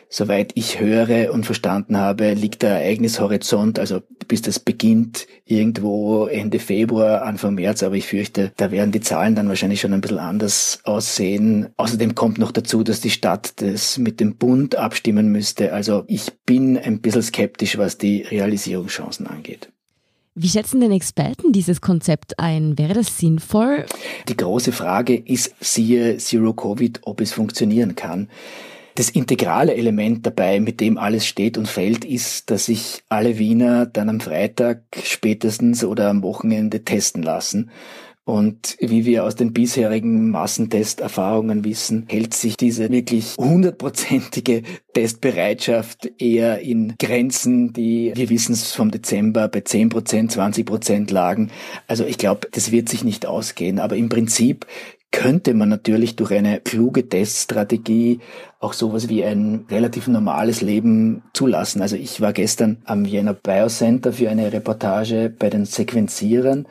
soweit 0.09 0.53
ich 0.55 0.81
höre 0.81 1.33
und 1.33 1.47
verstanden 1.47 1.97
habe, 1.97 2.35
liegt 2.35 2.63
der 2.63 2.83
Ereignishorizont, 2.83 3.79
also 3.79 4.01
bis 4.29 4.43
das 4.43 4.59
beginnt, 4.59 5.27
irgendwo 5.45 6.27
Ende 6.27 6.59
Februar, 6.59 7.23
Anfang 7.23 7.55
März, 7.55 7.83
aber 7.83 7.97
ich 7.97 8.07
fürchte, 8.07 8.53
da 8.57 8.71
werden 8.71 8.93
die 8.93 9.01
Zahlen 9.01 9.35
dann 9.35 9.49
wahrscheinlich 9.49 9.81
schon 9.81 9.93
ein 9.93 10.01
bisschen 10.01 10.19
anders 10.19 10.81
aussehen. 10.85 11.69
Außerdem 11.77 12.15
kommt 12.15 12.39
noch 12.39 12.53
dazu, 12.53 12.83
dass 12.83 13.01
die 13.01 13.11
Stadt 13.11 13.61
das 13.61 13.99
mit 13.99 14.21
dem 14.21 14.37
Bund 14.37 14.77
abstimmen 14.77 15.31
müsste. 15.31 15.73
Also 15.73 16.05
ich 16.07 16.33
bin 16.45 16.79
ein 16.79 17.01
bisschen 17.01 17.23
skeptisch, 17.23 17.79
was 17.79 17.99
die 17.99 18.23
Realisierungschancen 18.23 19.27
angeht. 19.27 19.71
Wie 20.39 20.49
schätzen 20.49 20.81
denn 20.83 20.93
Experten 20.93 21.53
dieses 21.53 21.81
Konzept 21.81 22.39
ein? 22.39 22.77
Wäre 22.77 22.93
das 22.93 23.17
sinnvoll? 23.19 23.87
Die 24.29 24.37
große 24.37 24.71
Frage 24.71 25.17
ist, 25.17 25.55
siehe 25.61 26.19
Zero 26.19 26.53
Covid, 26.53 27.01
ob 27.05 27.23
es 27.23 27.33
funktionieren 27.33 27.95
kann. 27.95 28.29
Das 28.97 29.11
integrale 29.11 29.75
Element 29.75 30.25
dabei, 30.25 30.59
mit 30.59 30.81
dem 30.81 30.97
alles 30.97 31.27
steht 31.27 31.59
und 31.59 31.69
fällt, 31.69 32.07
ist, 32.07 32.51
dass 32.51 32.65
sich 32.65 33.03
alle 33.11 33.39
Wiener 33.39 33.85
dann 33.85 34.09
am 34.09 34.21
Freitag 34.21 34.85
spätestens 35.05 35.85
oder 35.85 36.09
am 36.09 36.23
Wochenende 36.23 36.83
testen 36.83 37.23
lassen. 37.23 37.71
Und 38.25 38.77
wie 38.81 39.05
wir 39.05 39.23
aus 39.23 39.37
den 39.37 39.53
bisherigen 39.53 40.31
Massentesterfahrungen 40.31 41.63
wissen, 41.65 42.07
hält 42.09 42.35
sich 42.35 42.57
diese 42.57 42.91
wirklich 42.91 43.37
hundertprozentige 43.39 44.63
Testbereitschaft 44.95 46.11
eher 46.19 46.59
in 46.61 46.95
Grenzen, 46.99 47.73
die, 47.73 48.13
wir 48.17 48.29
wissen 48.29 48.55
es 48.55 48.73
vom 48.73 48.91
Dezember, 48.91 49.47
bei 49.47 49.61
10 49.61 49.91
Prozent, 49.91 50.33
20 50.33 50.67
Prozent 50.67 51.11
lagen. 51.13 51.53
Also 51.87 52.05
ich 52.05 52.19
glaube, 52.19 52.49
das 52.51 52.73
wird 52.73 52.89
sich 52.89 53.05
nicht 53.05 53.27
ausgehen. 53.27 53.79
Aber 53.79 53.95
im 53.95 54.09
Prinzip 54.09 54.67
könnte 55.17 55.55
man 55.55 55.71
natürlich 55.71 56.15
durch 56.15 56.31
eine 56.31 56.61
kluge 56.61 57.09
Teststrategie 57.09 58.21
auch 58.61 58.75
sowas 58.75 59.09
wie 59.09 59.25
ein 59.25 59.65
relativ 59.71 60.09
normales 60.09 60.61
Leben 60.61 61.23
zulassen. 61.33 61.81
Also 61.81 61.97
ich 61.97 62.21
war 62.21 62.35
gestern 62.35 62.83
am 62.85 63.07
Vienna 63.07 63.33
Biocenter 63.33 64.13
für 64.13 64.29
eine 64.29 64.53
Reportage 64.53 65.35
bei 65.37 65.49
den 65.49 65.65
Sequenzierern. 65.65 66.69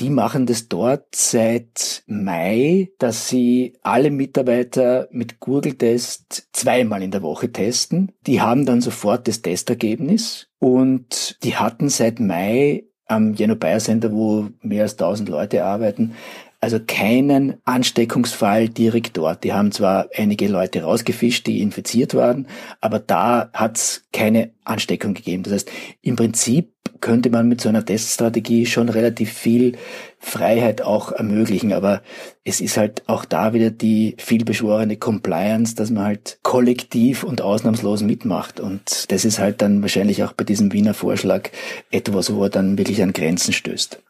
Die 0.00 0.10
machen 0.10 0.44
das 0.44 0.66
dort 0.66 1.06
seit 1.14 2.02
Mai, 2.08 2.90
dass 2.98 3.28
sie 3.28 3.74
alle 3.82 4.10
Mitarbeiter 4.10 5.06
mit 5.12 5.38
Google-Test 5.38 6.48
zweimal 6.52 7.00
in 7.00 7.12
der 7.12 7.22
Woche 7.22 7.52
testen. 7.52 8.10
Die 8.26 8.40
haben 8.40 8.66
dann 8.66 8.80
sofort 8.80 9.28
das 9.28 9.40
Testergebnis 9.40 10.48
und 10.58 11.38
die 11.44 11.54
hatten 11.54 11.88
seit 11.90 12.18
Mai 12.18 12.86
am 13.06 13.34
Jeno 13.34 13.54
Biocenter, 13.54 14.12
wo 14.12 14.48
mehr 14.62 14.82
als 14.82 14.94
1000 14.94 15.28
Leute 15.28 15.64
arbeiten, 15.64 16.14
also 16.64 16.80
keinen 16.84 17.54
Ansteckungsfall 17.64 18.68
direkt 18.68 19.16
dort. 19.16 19.44
Die 19.44 19.52
haben 19.52 19.70
zwar 19.70 20.08
einige 20.16 20.48
Leute 20.48 20.82
rausgefischt, 20.82 21.46
die 21.46 21.60
infiziert 21.60 22.14
waren, 22.14 22.48
aber 22.80 22.98
da 22.98 23.50
hat 23.52 23.76
es 23.76 24.04
keine 24.12 24.50
Ansteckung 24.64 25.14
gegeben. 25.14 25.44
Das 25.44 25.52
heißt, 25.52 25.70
im 26.02 26.16
Prinzip 26.16 26.74
könnte 27.04 27.28
man 27.28 27.46
mit 27.48 27.60
so 27.60 27.68
einer 27.68 27.84
Teststrategie 27.84 28.64
schon 28.64 28.88
relativ 28.88 29.30
viel 29.30 29.76
Freiheit 30.18 30.80
auch 30.80 31.12
ermöglichen. 31.12 31.74
Aber 31.74 32.00
es 32.44 32.62
ist 32.62 32.78
halt 32.78 33.02
auch 33.08 33.26
da 33.26 33.52
wieder 33.52 33.70
die 33.70 34.16
vielbeschworene 34.18 34.96
Compliance, 34.96 35.74
dass 35.74 35.90
man 35.90 36.04
halt 36.04 36.38
kollektiv 36.42 37.22
und 37.22 37.42
ausnahmslos 37.42 38.02
mitmacht. 38.02 38.58
Und 38.58 39.12
das 39.12 39.26
ist 39.26 39.38
halt 39.38 39.60
dann 39.60 39.82
wahrscheinlich 39.82 40.24
auch 40.24 40.32
bei 40.32 40.44
diesem 40.44 40.72
Wiener 40.72 40.94
Vorschlag 40.94 41.50
etwas, 41.90 42.34
wo 42.34 42.44
er 42.44 42.50
dann 42.50 42.78
wirklich 42.78 43.02
an 43.02 43.12
Grenzen 43.12 43.52
stößt. 43.52 44.00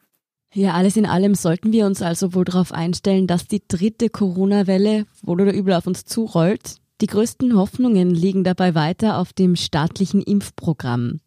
Ja, 0.57 0.75
alles 0.75 0.97
in 0.97 1.05
allem 1.05 1.35
sollten 1.35 1.73
wir 1.73 1.85
uns 1.85 2.01
also 2.01 2.33
wohl 2.33 2.45
darauf 2.45 2.71
einstellen, 2.71 3.27
dass 3.27 3.49
die 3.49 3.63
dritte 3.67 4.09
Corona-Welle 4.09 5.05
wohl 5.23 5.41
oder 5.41 5.53
übel 5.53 5.75
auf 5.75 5.89
uns 5.89 6.05
zurollt. 6.05 6.77
Die 7.01 7.09
größten 7.09 7.57
Hoffnungen 7.57 8.11
liegen 8.11 8.45
dabei 8.45 8.77
weiter 8.77 9.19
auf 9.19 9.33
dem 9.33 9.57
staatlichen 9.57 10.23
Impfprogramm. 10.23 11.21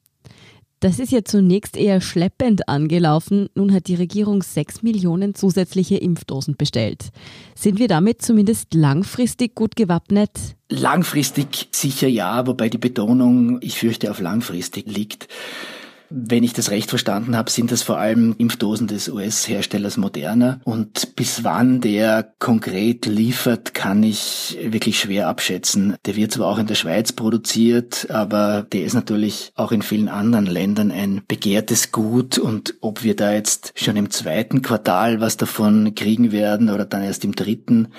Das 0.79 1.00
ist 1.00 1.12
ja 1.12 1.25
zunächst 1.25 1.75
eher 1.75 2.00
schleppend 2.00 2.69
angelaufen. 2.69 3.50
Nun 3.53 3.74
hat 3.74 3.88
die 3.88 3.96
Regierung 3.96 4.43
sechs 4.43 4.81
Millionen 4.81 5.36
zusätzliche 5.36 5.98
Impfdosen 5.98 6.55
bestellt. 6.55 7.10
Sind 7.53 7.79
wir 7.79 7.89
damit 7.89 8.22
zumindest 8.22 8.75
langfristig 8.75 9.55
gut 9.55 9.75
gewappnet? 9.75 10.55
Langfristig 10.69 11.67
sicher 11.72 12.07
ja, 12.07 12.48
wobei 12.48 12.69
die 12.69 12.77
Betonung, 12.77 13.57
ich 13.62 13.79
fürchte, 13.79 14.10
auf 14.12 14.22
langfristig 14.22 14.86
liegt. 14.86 15.27
Wenn 16.10 16.44
ich 16.44 16.54
das 16.54 16.72
recht 16.72 16.90
verstanden 16.90 17.36
habe, 17.36 17.52
sind 17.52 17.72
das 17.72 17.82
vor 17.82 17.98
allem 17.98 18.36
Impfdosen 18.38 18.88
des 18.88 19.10
US-Herstellers 19.10 19.98
Moderna. 19.98 20.62
Und 20.64 21.16
bis 21.16 21.44
wann 21.44 21.82
der 21.82 22.34
konkret 22.40 23.06
liefert, 23.06 23.74
kann 23.74 24.04
ich 24.04 24.58
wirklich 24.64 25.00
schwer 25.00 25.28
abschätzen. 25.28 25.96
Der 26.06 26.16
wird 26.16 26.32
zwar 26.32 26.48
auch 26.48 26.60
in 26.60 26.68
der 26.68 26.76
Schweiz 26.76 27.12
produziert, 27.12 28.10
aber 28.10 28.66
der 28.72 28.84
ist 28.84 28.94
natürlich 28.94 29.52
auch 29.56 29.72
in 29.72 29.82
vielen 29.82 30.08
anderen 30.08 30.46
Ländern 30.46 30.92
ein 30.92 31.24
begehrtes 31.28 31.92
Gut. 31.92 32.38
Und 32.38 32.76
ob 32.80 33.04
wir 33.04 33.16
da 33.16 33.34
jetzt 33.34 33.74
schon 33.76 33.98
im 33.98 34.10
zweiten 34.10 34.62
Quartal 34.62 35.20
was 35.20 35.36
davon 35.36 35.94
kriegen 35.96 36.32
werden 36.32 36.70
oder 36.70 36.86
dann 36.86 37.04
erst 37.04 37.26
im 37.26 37.36
dritten, 37.36 37.90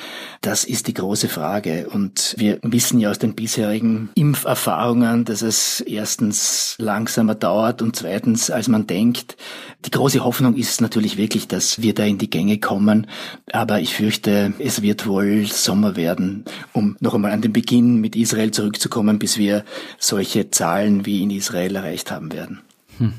das 0.41 0.65
ist 0.65 0.87
die 0.87 0.95
große 0.95 1.29
Frage. 1.29 1.89
Und 1.91 2.35
wir 2.39 2.59
wissen 2.63 3.01
ja 3.01 3.11
aus 3.11 3.19
den 3.19 3.35
bisherigen 3.35 4.09
Impferfahrungen, 4.15 5.27
dass 5.27 5.43
es 5.43 5.81
erstens 5.81 6.77
langsamer 6.79 7.35
dauert 7.35 7.83
und 7.83 7.98
zweitens, 7.99 8.51
als 8.51 8.69
man 8.69 8.87
denkt. 8.87 9.37
Die 9.85 9.91
große 9.91 10.25
Hoffnung 10.25 10.55
ist 10.57 10.81
natürlich 10.81 11.17
wirklich, 11.17 11.49
dass 11.49 11.83
wir 11.83 11.95
da 11.95 12.05
in 12.05 12.19
die 12.19 12.31
Gänge 12.31 12.59
kommen. 12.59 13.07
Aber 13.53 13.81
ich 13.81 13.95
fürchte, 13.95 14.53
es 14.59 14.83
wird 14.83 15.07
wohl 15.07 15.47
Sommer 15.47 15.97
werden, 15.97 16.45
um 16.73 16.97
noch 17.01 17.15
einmal 17.15 17.33
an 17.33 17.43
den 17.43 17.53
Beginn 17.53 18.01
mit 18.01 18.17
Israel 18.17 18.51
zurückzukommen, 18.51 19.19
bis 19.19 19.39
wir 19.39 19.65
solche 19.99 20.51
Zahlen 20.51 21.07
wie 21.07 21.23
in 21.23 21.31
Israel 21.31 21.77
erreicht 21.77 22.11
haben 22.11 22.33
werden. 22.33 22.61
Hm. 22.99 23.13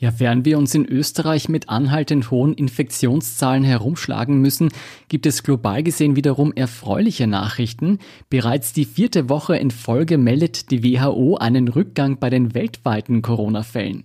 Ja, 0.00 0.12
während 0.18 0.44
wir 0.44 0.58
uns 0.58 0.76
in 0.76 0.86
Österreich 0.86 1.48
mit 1.48 1.68
anhaltend 1.68 2.30
hohen 2.30 2.54
Infektionszahlen 2.54 3.64
herumschlagen 3.64 4.40
müssen, 4.40 4.68
gibt 5.08 5.26
es 5.26 5.42
global 5.42 5.82
gesehen 5.82 6.14
wiederum 6.14 6.52
erfreuliche 6.52 7.26
Nachrichten. 7.26 7.98
Bereits 8.30 8.72
die 8.72 8.84
vierte 8.84 9.28
Woche 9.28 9.56
in 9.56 9.72
Folge 9.72 10.16
meldet 10.16 10.70
die 10.70 10.84
WHO 10.84 11.38
einen 11.38 11.66
Rückgang 11.66 12.20
bei 12.20 12.30
den 12.30 12.54
weltweiten 12.54 13.22
Corona-Fällen. 13.22 14.04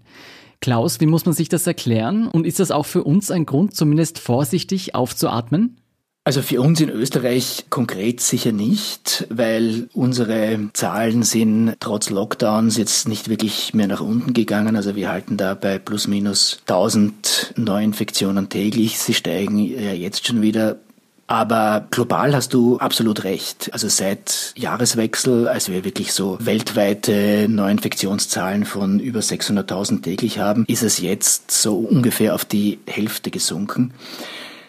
Klaus, 0.62 1.00
wie 1.00 1.06
muss 1.06 1.26
man 1.26 1.36
sich 1.36 1.50
das 1.50 1.68
erklären? 1.68 2.28
Und 2.28 2.48
ist 2.48 2.60
das 2.60 2.72
auch 2.72 2.88
für 2.88 3.04
uns 3.04 3.30
ein 3.30 3.46
Grund, 3.46 3.76
zumindest 3.76 4.18
vorsichtig 4.18 4.96
aufzuatmen? 4.96 5.78
Also 6.26 6.42
für 6.42 6.62
uns 6.62 6.80
in 6.80 6.90
Österreich 6.90 7.66
konkret 7.70 8.22
sicher 8.22 8.54
nicht, 8.54 9.28
weil 9.30 9.90
unsere 9.94 10.70
Zahlen 10.72 11.24
sind 11.24 11.76
trotz 11.82 12.10
Lockdowns 12.10 12.78
jetzt 12.78 13.10
nicht 13.10 13.28
wirklich 13.28 13.74
mehr 13.74 13.88
nach 13.88 14.00
unten 14.00 14.34
gegangen. 14.34 14.78
Also 14.78 14.96
wir 14.96 15.10
halten 15.10 15.36
da 15.36 15.54
bei 15.54 15.80
plus 15.80 16.08
minus 16.08 16.60
1000 16.62 17.56
Neuinfektionen 17.58 18.48
täglich. 18.48 19.00
Sie 19.00 19.14
steigen 19.14 19.60
ja 19.60 19.92
jetzt 19.92 20.26
schon 20.26 20.42
wieder 20.42 20.78
aber 21.26 21.88
global 21.90 22.36
hast 22.36 22.54
du 22.54 22.78
absolut 22.78 23.24
recht. 23.24 23.70
Also 23.72 23.88
seit 23.88 24.54
Jahreswechsel, 24.58 25.48
als 25.48 25.70
wir 25.70 25.86
wirklich 25.86 26.12
so 26.12 26.38
weltweite 26.42 27.48
Neuinfektionszahlen 27.50 28.66
von 28.66 29.00
über 29.00 29.22
600.000 29.22 30.04
täglich 30.04 30.40
haben, 30.40 30.66
ist 30.68 30.84
es 30.84 31.00
jetzt 31.00 31.50
so 31.50 31.78
ungefähr 31.78 32.36
auf 32.36 32.44
die 32.44 32.80
Hälfte 32.86 33.32
gesunken. 33.32 33.94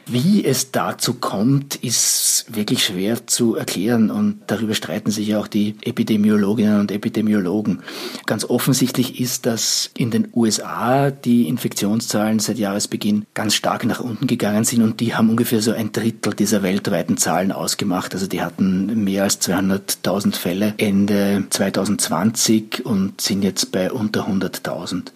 Wie 0.07 0.45
es 0.45 0.71
dazu 0.71 1.15
kommt, 1.15 1.77
ist 1.77 2.45
wirklich 2.49 2.85
schwer 2.85 3.27
zu 3.27 3.57
erklären 3.57 4.11
und 4.11 4.41
darüber 4.47 4.75
streiten 4.75 5.11
sich 5.11 5.29
ja 5.29 5.41
auch 5.41 5.49
die 5.49 5.77
Epidemiologinnen 5.83 6.79
und 6.79 6.93
Epidemiologen. 6.93 7.83
Ganz 8.27 8.45
offensichtlich 8.45 9.19
ist, 9.19 9.47
dass 9.47 9.91
in 9.97 10.11
den 10.11 10.29
USA 10.35 11.11
die 11.11 11.49
Infektionszahlen 11.49 12.39
seit 12.39 12.59
Jahresbeginn 12.59 13.25
ganz 13.33 13.55
stark 13.55 13.87
nach 13.87 14.01
unten 14.01 14.27
gegangen 14.27 14.65
sind 14.65 14.83
und 14.83 15.01
die 15.01 15.15
haben 15.15 15.31
ungefähr 15.31 15.63
so 15.63 15.73
ein 15.73 15.93
Drittel 15.93 16.35
dieser 16.35 16.63
weltweiten 16.63 17.17
Zahlen 17.17 17.51
ausgemacht. 17.51 18.13
Also 18.13 18.27
die 18.27 18.43
hatten 18.43 19.05
mehr 19.05 19.23
als 19.23 19.41
200.000 19.41 20.37
Fälle 20.37 20.75
Ende 20.77 21.45
2020 21.49 22.85
und 22.85 23.23
sind 23.23 23.43
jetzt 23.43 23.73
bei 23.73 23.91
unter 23.91 24.29
100.000. 24.29 25.13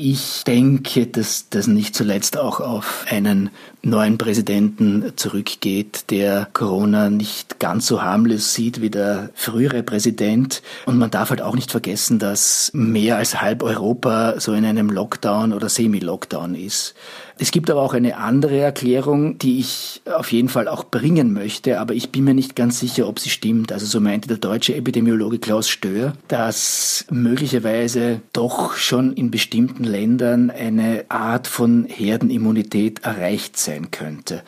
Ich 0.00 0.44
denke, 0.44 1.08
dass 1.08 1.48
das 1.50 1.66
nicht 1.66 1.92
zuletzt 1.92 2.38
auch 2.38 2.60
auf 2.60 3.04
einen 3.10 3.50
neuen 3.82 4.16
Präsidenten 4.16 5.12
zurückgeht, 5.16 6.10
der 6.10 6.46
Corona 6.52 7.10
nicht 7.10 7.58
ganz 7.58 7.88
so 7.88 8.00
harmlos 8.00 8.54
sieht 8.54 8.80
wie 8.80 8.90
der 8.90 9.30
frühere 9.34 9.82
Präsident. 9.82 10.62
Und 10.86 10.98
man 10.98 11.10
darf 11.10 11.30
halt 11.30 11.42
auch 11.42 11.56
nicht 11.56 11.72
vergessen, 11.72 12.20
dass 12.20 12.70
mehr 12.72 13.16
als 13.16 13.40
halb 13.40 13.64
Europa 13.64 14.38
so 14.38 14.52
in 14.52 14.64
einem 14.64 14.88
Lockdown 14.88 15.52
oder 15.52 15.68
Semi-Lockdown 15.68 16.54
ist. 16.54 16.94
Es 17.40 17.52
gibt 17.52 17.70
aber 17.70 17.82
auch 17.82 17.94
eine 17.94 18.16
andere 18.16 18.58
Erklärung, 18.58 19.38
die 19.38 19.60
ich 19.60 20.02
auf 20.12 20.32
jeden 20.32 20.48
Fall 20.48 20.66
auch 20.66 20.82
bringen 20.84 21.32
möchte, 21.32 21.78
aber 21.78 21.94
ich 21.94 22.10
bin 22.10 22.24
mir 22.24 22.34
nicht 22.34 22.56
ganz 22.56 22.80
sicher, 22.80 23.06
ob 23.06 23.20
sie 23.20 23.30
stimmt. 23.30 23.70
Also 23.70 23.86
so 23.86 24.00
meinte 24.00 24.26
der 24.26 24.38
deutsche 24.38 24.74
Epidemiologe 24.74 25.38
Klaus 25.38 25.68
Stör, 25.68 26.14
dass 26.26 27.04
möglicherweise 27.10 28.20
doch 28.32 28.74
schon 28.74 29.12
in 29.12 29.30
bestimmten 29.30 29.84
Ländern 29.84 30.50
eine 30.50 31.04
Art 31.10 31.46
von 31.46 31.84
Herdenimmunität 31.84 33.04
erreicht 33.04 33.56
sein 33.56 33.92
könnte. 33.92 34.42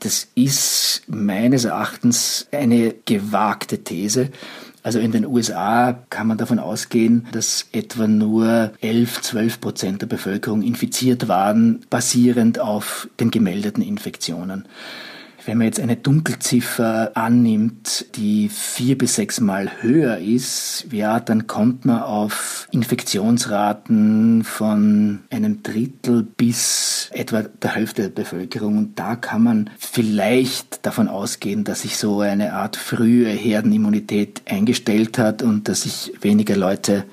Das 0.00 0.28
ist 0.34 1.04
meines 1.06 1.64
Erachtens 1.64 2.48
eine 2.52 2.94
gewagte 3.06 3.82
These. 3.82 4.30
Also 4.86 5.00
in 5.00 5.10
den 5.10 5.26
USA 5.26 5.98
kann 6.10 6.28
man 6.28 6.38
davon 6.38 6.60
ausgehen, 6.60 7.26
dass 7.32 7.66
etwa 7.72 8.06
nur 8.06 8.70
11, 8.80 9.20
12 9.20 9.60
Prozent 9.60 10.02
der 10.02 10.06
Bevölkerung 10.06 10.62
infiziert 10.62 11.26
waren, 11.26 11.80
basierend 11.90 12.60
auf 12.60 13.08
den 13.18 13.32
gemeldeten 13.32 13.82
Infektionen. 13.82 14.68
Wenn 15.46 15.58
man 15.58 15.68
jetzt 15.68 15.78
eine 15.78 15.94
Dunkelziffer 15.94 17.12
annimmt, 17.14 18.06
die 18.16 18.48
vier 18.48 18.98
bis 18.98 19.14
sechs 19.14 19.38
Mal 19.38 19.70
höher 19.80 20.18
ist, 20.18 20.88
ja, 20.90 21.20
dann 21.20 21.46
kommt 21.46 21.84
man 21.84 22.02
auf 22.02 22.66
Infektionsraten 22.72 24.42
von 24.42 25.20
einem 25.30 25.62
Drittel 25.62 26.24
bis 26.24 27.10
etwa 27.12 27.42
der 27.42 27.76
Hälfte 27.76 28.02
der 28.02 28.08
Bevölkerung. 28.08 28.76
Und 28.76 28.98
da 28.98 29.14
kann 29.14 29.44
man 29.44 29.70
vielleicht 29.78 30.84
davon 30.84 31.06
ausgehen, 31.06 31.62
dass 31.62 31.82
sich 31.82 31.96
so 31.96 32.22
eine 32.22 32.54
Art 32.54 32.74
frühe 32.74 33.28
Herdenimmunität 33.28 34.42
eingestellt 34.46 35.16
hat 35.16 35.44
und 35.44 35.68
dass 35.68 35.82
sich 35.82 36.12
weniger 36.22 36.56
Leute 36.56 37.04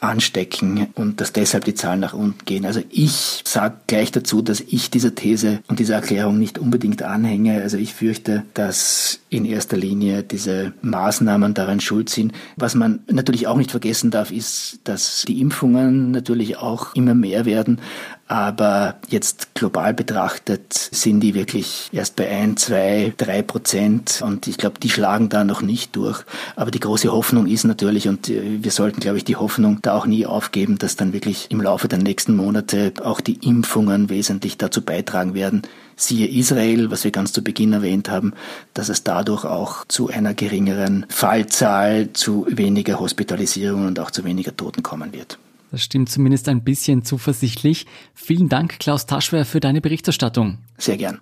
anstecken 0.00 0.88
und 0.94 1.20
dass 1.20 1.32
deshalb 1.32 1.64
die 1.64 1.74
Zahlen 1.74 2.00
nach 2.00 2.14
unten 2.14 2.44
gehen. 2.44 2.66
Also 2.66 2.82
ich 2.90 3.42
sage 3.44 3.76
gleich 3.86 4.12
dazu, 4.12 4.42
dass 4.42 4.60
ich 4.60 4.90
dieser 4.90 5.14
These 5.14 5.60
und 5.68 5.78
dieser 5.78 5.94
Erklärung 5.94 6.38
nicht 6.38 6.58
unbedingt 6.58 7.02
anhänge. 7.02 7.60
Also 7.62 7.76
ich 7.76 7.94
fürchte, 7.94 8.44
dass 8.54 9.20
in 9.30 9.44
erster 9.44 9.76
Linie 9.76 10.22
diese 10.22 10.72
Maßnahmen 10.82 11.54
daran 11.54 11.80
schuld 11.80 12.08
sind. 12.08 12.32
Was 12.56 12.74
man 12.74 13.00
natürlich 13.10 13.46
auch 13.46 13.56
nicht 13.56 13.70
vergessen 13.70 14.10
darf, 14.10 14.30
ist, 14.30 14.80
dass 14.84 15.24
die 15.26 15.40
Impfungen 15.40 16.10
natürlich 16.10 16.56
auch 16.58 16.94
immer 16.94 17.14
mehr 17.14 17.44
werden. 17.44 17.80
Aber 18.30 18.96
jetzt 19.08 19.54
global 19.54 19.94
betrachtet 19.94 20.74
sind 20.74 21.20
die 21.20 21.34
wirklich 21.34 21.88
erst 21.92 22.14
bei 22.14 22.28
ein, 22.28 22.58
zwei, 22.58 23.14
drei 23.16 23.40
Prozent. 23.40 24.22
Und 24.22 24.46
ich 24.46 24.58
glaube, 24.58 24.78
die 24.78 24.90
schlagen 24.90 25.30
da 25.30 25.44
noch 25.44 25.62
nicht 25.62 25.96
durch. 25.96 26.24
Aber 26.54 26.70
die 26.70 26.78
große 26.78 27.10
Hoffnung 27.10 27.46
ist 27.46 27.64
natürlich, 27.64 28.06
und 28.06 28.28
äh, 28.28 28.62
wir 28.62 28.70
sollten, 28.70 29.00
glaube 29.00 29.16
ich, 29.16 29.24
die 29.24 29.36
Hoffnung 29.36 29.78
da 29.80 29.94
auch 29.94 30.04
nie 30.04 30.26
aufgeben, 30.26 30.76
dass 30.76 30.96
dann 30.96 31.14
wirklich 31.14 31.50
im 31.50 31.62
Laufe 31.62 31.88
der 31.88 32.00
nächsten 32.00 32.36
Monate 32.36 32.92
auch 33.02 33.22
die 33.22 33.38
Impfungen 33.46 34.10
wesentlich 34.10 34.58
dazu 34.58 34.82
beitragen 34.82 35.32
werden, 35.32 35.62
siehe 35.96 36.28
Israel, 36.28 36.90
was 36.90 37.04
wir 37.04 37.10
ganz 37.10 37.32
zu 37.32 37.42
Beginn 37.42 37.72
erwähnt 37.72 38.10
haben, 38.10 38.34
dass 38.74 38.90
es 38.90 39.04
dadurch 39.04 39.46
auch 39.46 39.86
zu 39.88 40.08
einer 40.08 40.34
geringeren 40.34 41.06
Fallzahl, 41.08 42.10
zu 42.12 42.46
weniger 42.50 43.00
Hospitalisierungen 43.00 43.86
und 43.86 44.00
auch 44.00 44.10
zu 44.10 44.24
weniger 44.24 44.54
Toten 44.54 44.82
kommen 44.82 45.14
wird. 45.14 45.38
Das 45.70 45.82
stimmt 45.82 46.08
zumindest 46.08 46.48
ein 46.48 46.64
bisschen 46.64 47.04
zuversichtlich. 47.04 47.86
Vielen 48.14 48.48
Dank, 48.48 48.78
Klaus 48.78 49.06
Taschwer, 49.06 49.44
für 49.44 49.60
deine 49.60 49.80
Berichterstattung. 49.80 50.58
Sehr 50.78 50.96
gern. 50.96 51.20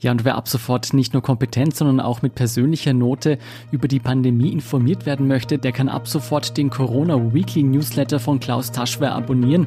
Ja, 0.00 0.10
und 0.10 0.24
wer 0.24 0.34
ab 0.34 0.48
sofort 0.48 0.92
nicht 0.92 1.14
nur 1.14 1.22
kompetent, 1.22 1.74
sondern 1.74 1.98
auch 1.98 2.20
mit 2.20 2.34
persönlicher 2.34 2.92
Note 2.92 3.38
über 3.70 3.88
die 3.88 4.00
Pandemie 4.00 4.52
informiert 4.52 5.06
werden 5.06 5.26
möchte, 5.26 5.56
der 5.56 5.72
kann 5.72 5.88
ab 5.88 6.08
sofort 6.08 6.58
den 6.58 6.68
Corona 6.68 7.32
Weekly 7.32 7.62
Newsletter 7.62 8.20
von 8.20 8.38
Klaus 8.38 8.70
Taschwer 8.70 9.14
abonnieren. 9.14 9.66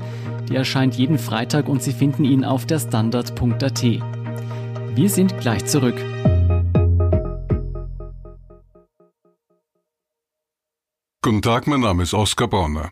Der 0.50 0.58
erscheint 0.58 0.96
jeden 0.96 1.18
Freitag 1.18 1.68
und 1.68 1.82
Sie 1.82 1.92
finden 1.92 2.24
ihn 2.24 2.46
auf 2.46 2.68
der 2.68 2.80
Standard.at. 2.80 3.84
Wir 3.84 5.10
sind 5.10 5.40
gleich 5.40 5.66
zurück. 5.66 5.96
Guten 11.24 11.42
Tag, 11.42 11.66
mein 11.66 11.82
Name 11.82 12.04
ist 12.04 12.14
Oskar 12.14 12.48
Bonner. 12.48 12.92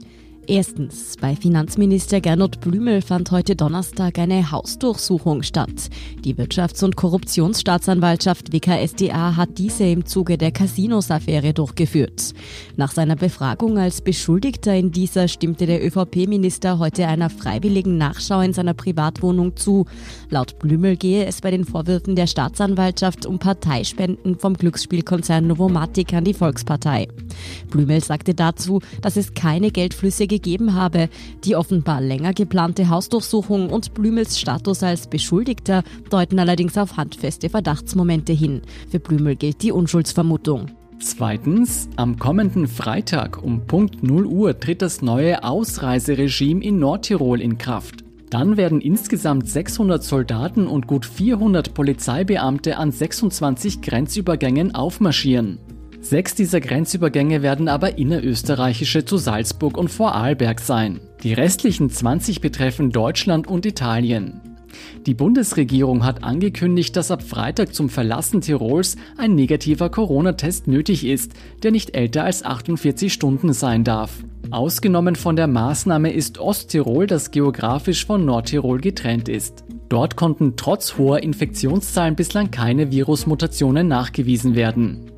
Erstens, 0.47 1.17
bei 1.21 1.35
Finanzminister 1.35 2.19
Gernot 2.19 2.61
Blümel 2.61 3.03
fand 3.03 3.29
heute 3.29 3.55
Donnerstag 3.55 4.17
eine 4.17 4.51
Hausdurchsuchung 4.51 5.43
statt. 5.43 5.89
Die 6.25 6.35
Wirtschafts- 6.35 6.83
und 6.83 6.95
Korruptionsstaatsanwaltschaft 6.95 8.51
WKSDA 8.51 9.35
hat 9.35 9.59
diese 9.59 9.83
im 9.83 10.05
Zuge 10.05 10.39
der 10.39 10.51
Casinos-Affäre 10.51 11.53
durchgeführt. 11.53 12.33
Nach 12.75 12.91
seiner 12.91 13.15
Befragung 13.15 13.77
als 13.77 14.01
Beschuldigter 14.01 14.75
in 14.75 14.91
dieser 14.91 15.27
stimmte 15.27 15.67
der 15.67 15.85
ÖVP-Minister 15.85 16.79
heute 16.79 17.05
einer 17.05 17.29
freiwilligen 17.29 17.99
Nachschau 17.99 18.41
in 18.41 18.53
seiner 18.53 18.73
Privatwohnung 18.73 19.55
zu. 19.55 19.85
Laut 20.31 20.57
Blümel 20.57 20.97
gehe 20.97 21.25
es 21.25 21.41
bei 21.41 21.51
den 21.51 21.65
Vorwürfen 21.65 22.15
der 22.15 22.27
Staatsanwaltschaft 22.27 23.27
um 23.27 23.37
Parteispenden 23.37 24.39
vom 24.39 24.55
Glücksspielkonzern 24.55 25.45
Novomatic 25.45 26.13
an 26.13 26.23
die 26.23 26.33
Volkspartei. 26.33 27.07
Blümel 27.69 28.03
sagte 28.03 28.33
dazu, 28.33 28.81
dass 29.01 29.17
es 29.17 29.35
keine 29.35 29.69
Geldflüsse 29.69 30.31
habe. 30.73 31.09
Die 31.43 31.55
offenbar 31.55 32.01
länger 32.01 32.33
geplante 32.33 32.89
Hausdurchsuchung 32.89 33.69
und 33.69 33.93
Blümels 33.93 34.39
Status 34.39 34.83
als 34.83 35.07
Beschuldigter 35.07 35.83
deuten 36.09 36.39
allerdings 36.39 36.77
auf 36.77 36.97
handfeste 36.97 37.49
Verdachtsmomente 37.49 38.33
hin. 38.33 38.61
Für 38.89 38.99
Blümel 38.99 39.35
gilt 39.35 39.61
die 39.63 39.71
Unschuldsvermutung. 39.71 40.67
Zweitens, 40.99 41.89
am 41.95 42.19
kommenden 42.19 42.67
Freitag 42.67 43.41
um 43.41 43.65
Punkt 43.65 44.03
0 44.03 44.25
Uhr 44.25 44.59
tritt 44.59 44.81
das 44.83 45.01
neue 45.01 45.43
Ausreiseregime 45.43 46.63
in 46.63 46.77
Nordtirol 46.77 47.41
in 47.41 47.57
Kraft. 47.57 48.03
Dann 48.29 48.55
werden 48.55 48.79
insgesamt 48.79 49.49
600 49.49 50.03
Soldaten 50.03 50.67
und 50.67 50.87
gut 50.87 51.05
400 51.05 51.73
Polizeibeamte 51.73 52.77
an 52.77 52.91
26 52.91 53.81
Grenzübergängen 53.81 54.73
aufmarschieren. 54.73 55.57
Sechs 56.01 56.33
dieser 56.33 56.59
Grenzübergänge 56.59 57.43
werden 57.43 57.67
aber 57.67 57.97
innerösterreichische 57.99 59.05
zu 59.05 59.17
Salzburg 59.17 59.77
und 59.77 59.89
Vorarlberg 59.89 60.59
sein. 60.59 60.99
Die 61.21 61.33
restlichen 61.33 61.91
20 61.91 62.41
betreffen 62.41 62.89
Deutschland 62.89 63.47
und 63.47 63.67
Italien. 63.67 64.41
Die 65.05 65.13
Bundesregierung 65.13 66.03
hat 66.03 66.23
angekündigt, 66.23 66.95
dass 66.95 67.11
ab 67.11 67.21
Freitag 67.21 67.75
zum 67.75 67.87
Verlassen 67.87 68.41
Tirols 68.41 68.95
ein 69.17 69.35
negativer 69.35 69.89
Corona-Test 69.89 70.67
nötig 70.67 71.05
ist, 71.05 71.33
der 71.61 71.71
nicht 71.71 71.95
älter 71.95 72.23
als 72.23 72.43
48 72.43 73.13
Stunden 73.13 73.53
sein 73.53 73.83
darf. 73.83 74.23
Ausgenommen 74.49 75.15
von 75.15 75.35
der 75.35 75.47
Maßnahme 75.47 76.11
ist 76.11 76.39
Osttirol, 76.39 77.05
das 77.05 77.31
geografisch 77.31 78.05
von 78.05 78.25
Nordtirol 78.25 78.81
getrennt 78.81 79.29
ist. 79.29 79.65
Dort 79.87 80.15
konnten 80.15 80.55
trotz 80.55 80.97
hoher 80.97 81.21
Infektionszahlen 81.21 82.15
bislang 82.15 82.49
keine 82.49 82.91
Virusmutationen 82.91 83.87
nachgewiesen 83.87 84.55
werden. 84.55 85.11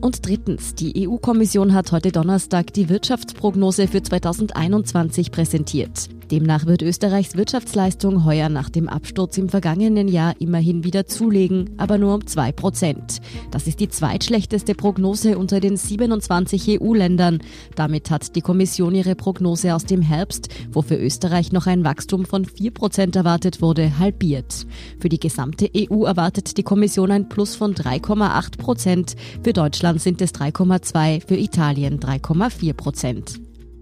Und 0.00 0.26
drittens, 0.26 0.74
die 0.74 1.08
EU-Kommission 1.08 1.74
hat 1.74 1.92
heute 1.92 2.12
Donnerstag 2.12 2.72
die 2.72 2.88
Wirtschaftsprognose 2.88 3.88
für 3.88 4.02
2021 4.02 5.30
präsentiert. 5.30 6.08
Demnach 6.30 6.66
wird 6.66 6.82
Österreichs 6.82 7.36
Wirtschaftsleistung 7.36 8.24
heuer 8.24 8.48
nach 8.48 8.68
dem 8.68 8.88
Absturz 8.88 9.38
im 9.38 9.48
vergangenen 9.48 10.08
Jahr 10.08 10.34
immerhin 10.40 10.82
wieder 10.82 11.06
zulegen, 11.06 11.70
aber 11.76 11.98
nur 11.98 12.14
um 12.14 12.26
2 12.26 12.52
Prozent. 12.52 13.20
Das 13.50 13.66
ist 13.66 13.80
die 13.80 13.88
zweitschlechteste 13.88 14.74
Prognose 14.74 15.38
unter 15.38 15.60
den 15.60 15.76
27 15.76 16.80
EU-Ländern. 16.80 17.38
Damit 17.74 18.10
hat 18.10 18.34
die 18.34 18.40
Kommission 18.40 18.94
ihre 18.94 19.14
Prognose 19.14 19.74
aus 19.74 19.84
dem 19.84 20.02
Herbst, 20.02 20.48
wo 20.72 20.82
für 20.82 20.96
Österreich 20.96 21.52
noch 21.52 21.66
ein 21.66 21.84
Wachstum 21.84 22.24
von 22.24 22.44
4 22.44 22.72
Prozent 22.72 23.16
erwartet 23.16 23.62
wurde, 23.62 23.98
halbiert. 23.98 24.66
Für 24.98 25.08
die 25.08 25.20
gesamte 25.20 25.70
EU 25.76 26.04
erwartet 26.04 26.56
die 26.56 26.62
Kommission 26.62 27.10
ein 27.10 27.28
Plus 27.28 27.54
von 27.54 27.74
3,8 27.74 28.58
Prozent. 28.58 29.14
Für 29.44 29.52
Deutschland 29.52 30.00
sind 30.00 30.20
es 30.20 30.34
3,2, 30.34 31.26
für 31.26 31.36
Italien 31.36 32.00
3,4 32.00 32.74
Prozent. 32.74 33.45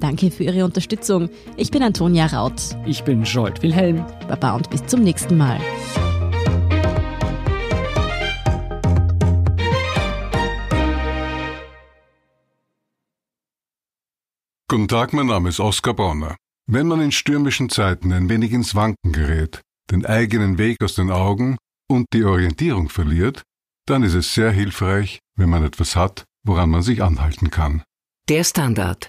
Danke 0.00 0.30
für 0.30 0.44
Ihre 0.44 0.64
Unterstützung. 0.64 1.28
Ich 1.56 1.70
bin 1.70 1.82
Antonia 1.82 2.26
Raut. 2.26 2.76
Ich 2.86 3.02
bin 3.04 3.24
Jolt 3.24 3.62
Wilhelm. 3.62 4.04
Baba 4.28 4.56
und 4.56 4.70
bis 4.70 4.86
zum 4.86 5.02
nächsten 5.02 5.36
Mal. 5.36 5.60
Guten 14.70 14.88
Tag, 14.88 15.12
mein 15.14 15.26
Name 15.26 15.48
ist 15.48 15.60
Oskar 15.60 15.94
Bonner. 15.94 16.36
Wenn 16.70 16.86
man 16.86 17.00
in 17.00 17.10
stürmischen 17.10 17.70
Zeiten 17.70 18.12
ein 18.12 18.28
wenig 18.28 18.52
ins 18.52 18.74
Wanken 18.74 19.12
gerät, 19.12 19.62
den 19.90 20.04
eigenen 20.04 20.58
Weg 20.58 20.84
aus 20.84 20.94
den 20.94 21.10
Augen 21.10 21.56
und 21.88 22.06
die 22.12 22.24
Orientierung 22.24 22.90
verliert, 22.90 23.42
dann 23.86 24.02
ist 24.02 24.12
es 24.12 24.34
sehr 24.34 24.50
hilfreich, 24.50 25.20
wenn 25.36 25.48
man 25.48 25.64
etwas 25.64 25.96
hat, 25.96 26.26
woran 26.44 26.68
man 26.68 26.82
sich 26.82 27.02
anhalten 27.02 27.50
kann. 27.50 27.82
Der 28.28 28.44
Standard 28.44 29.08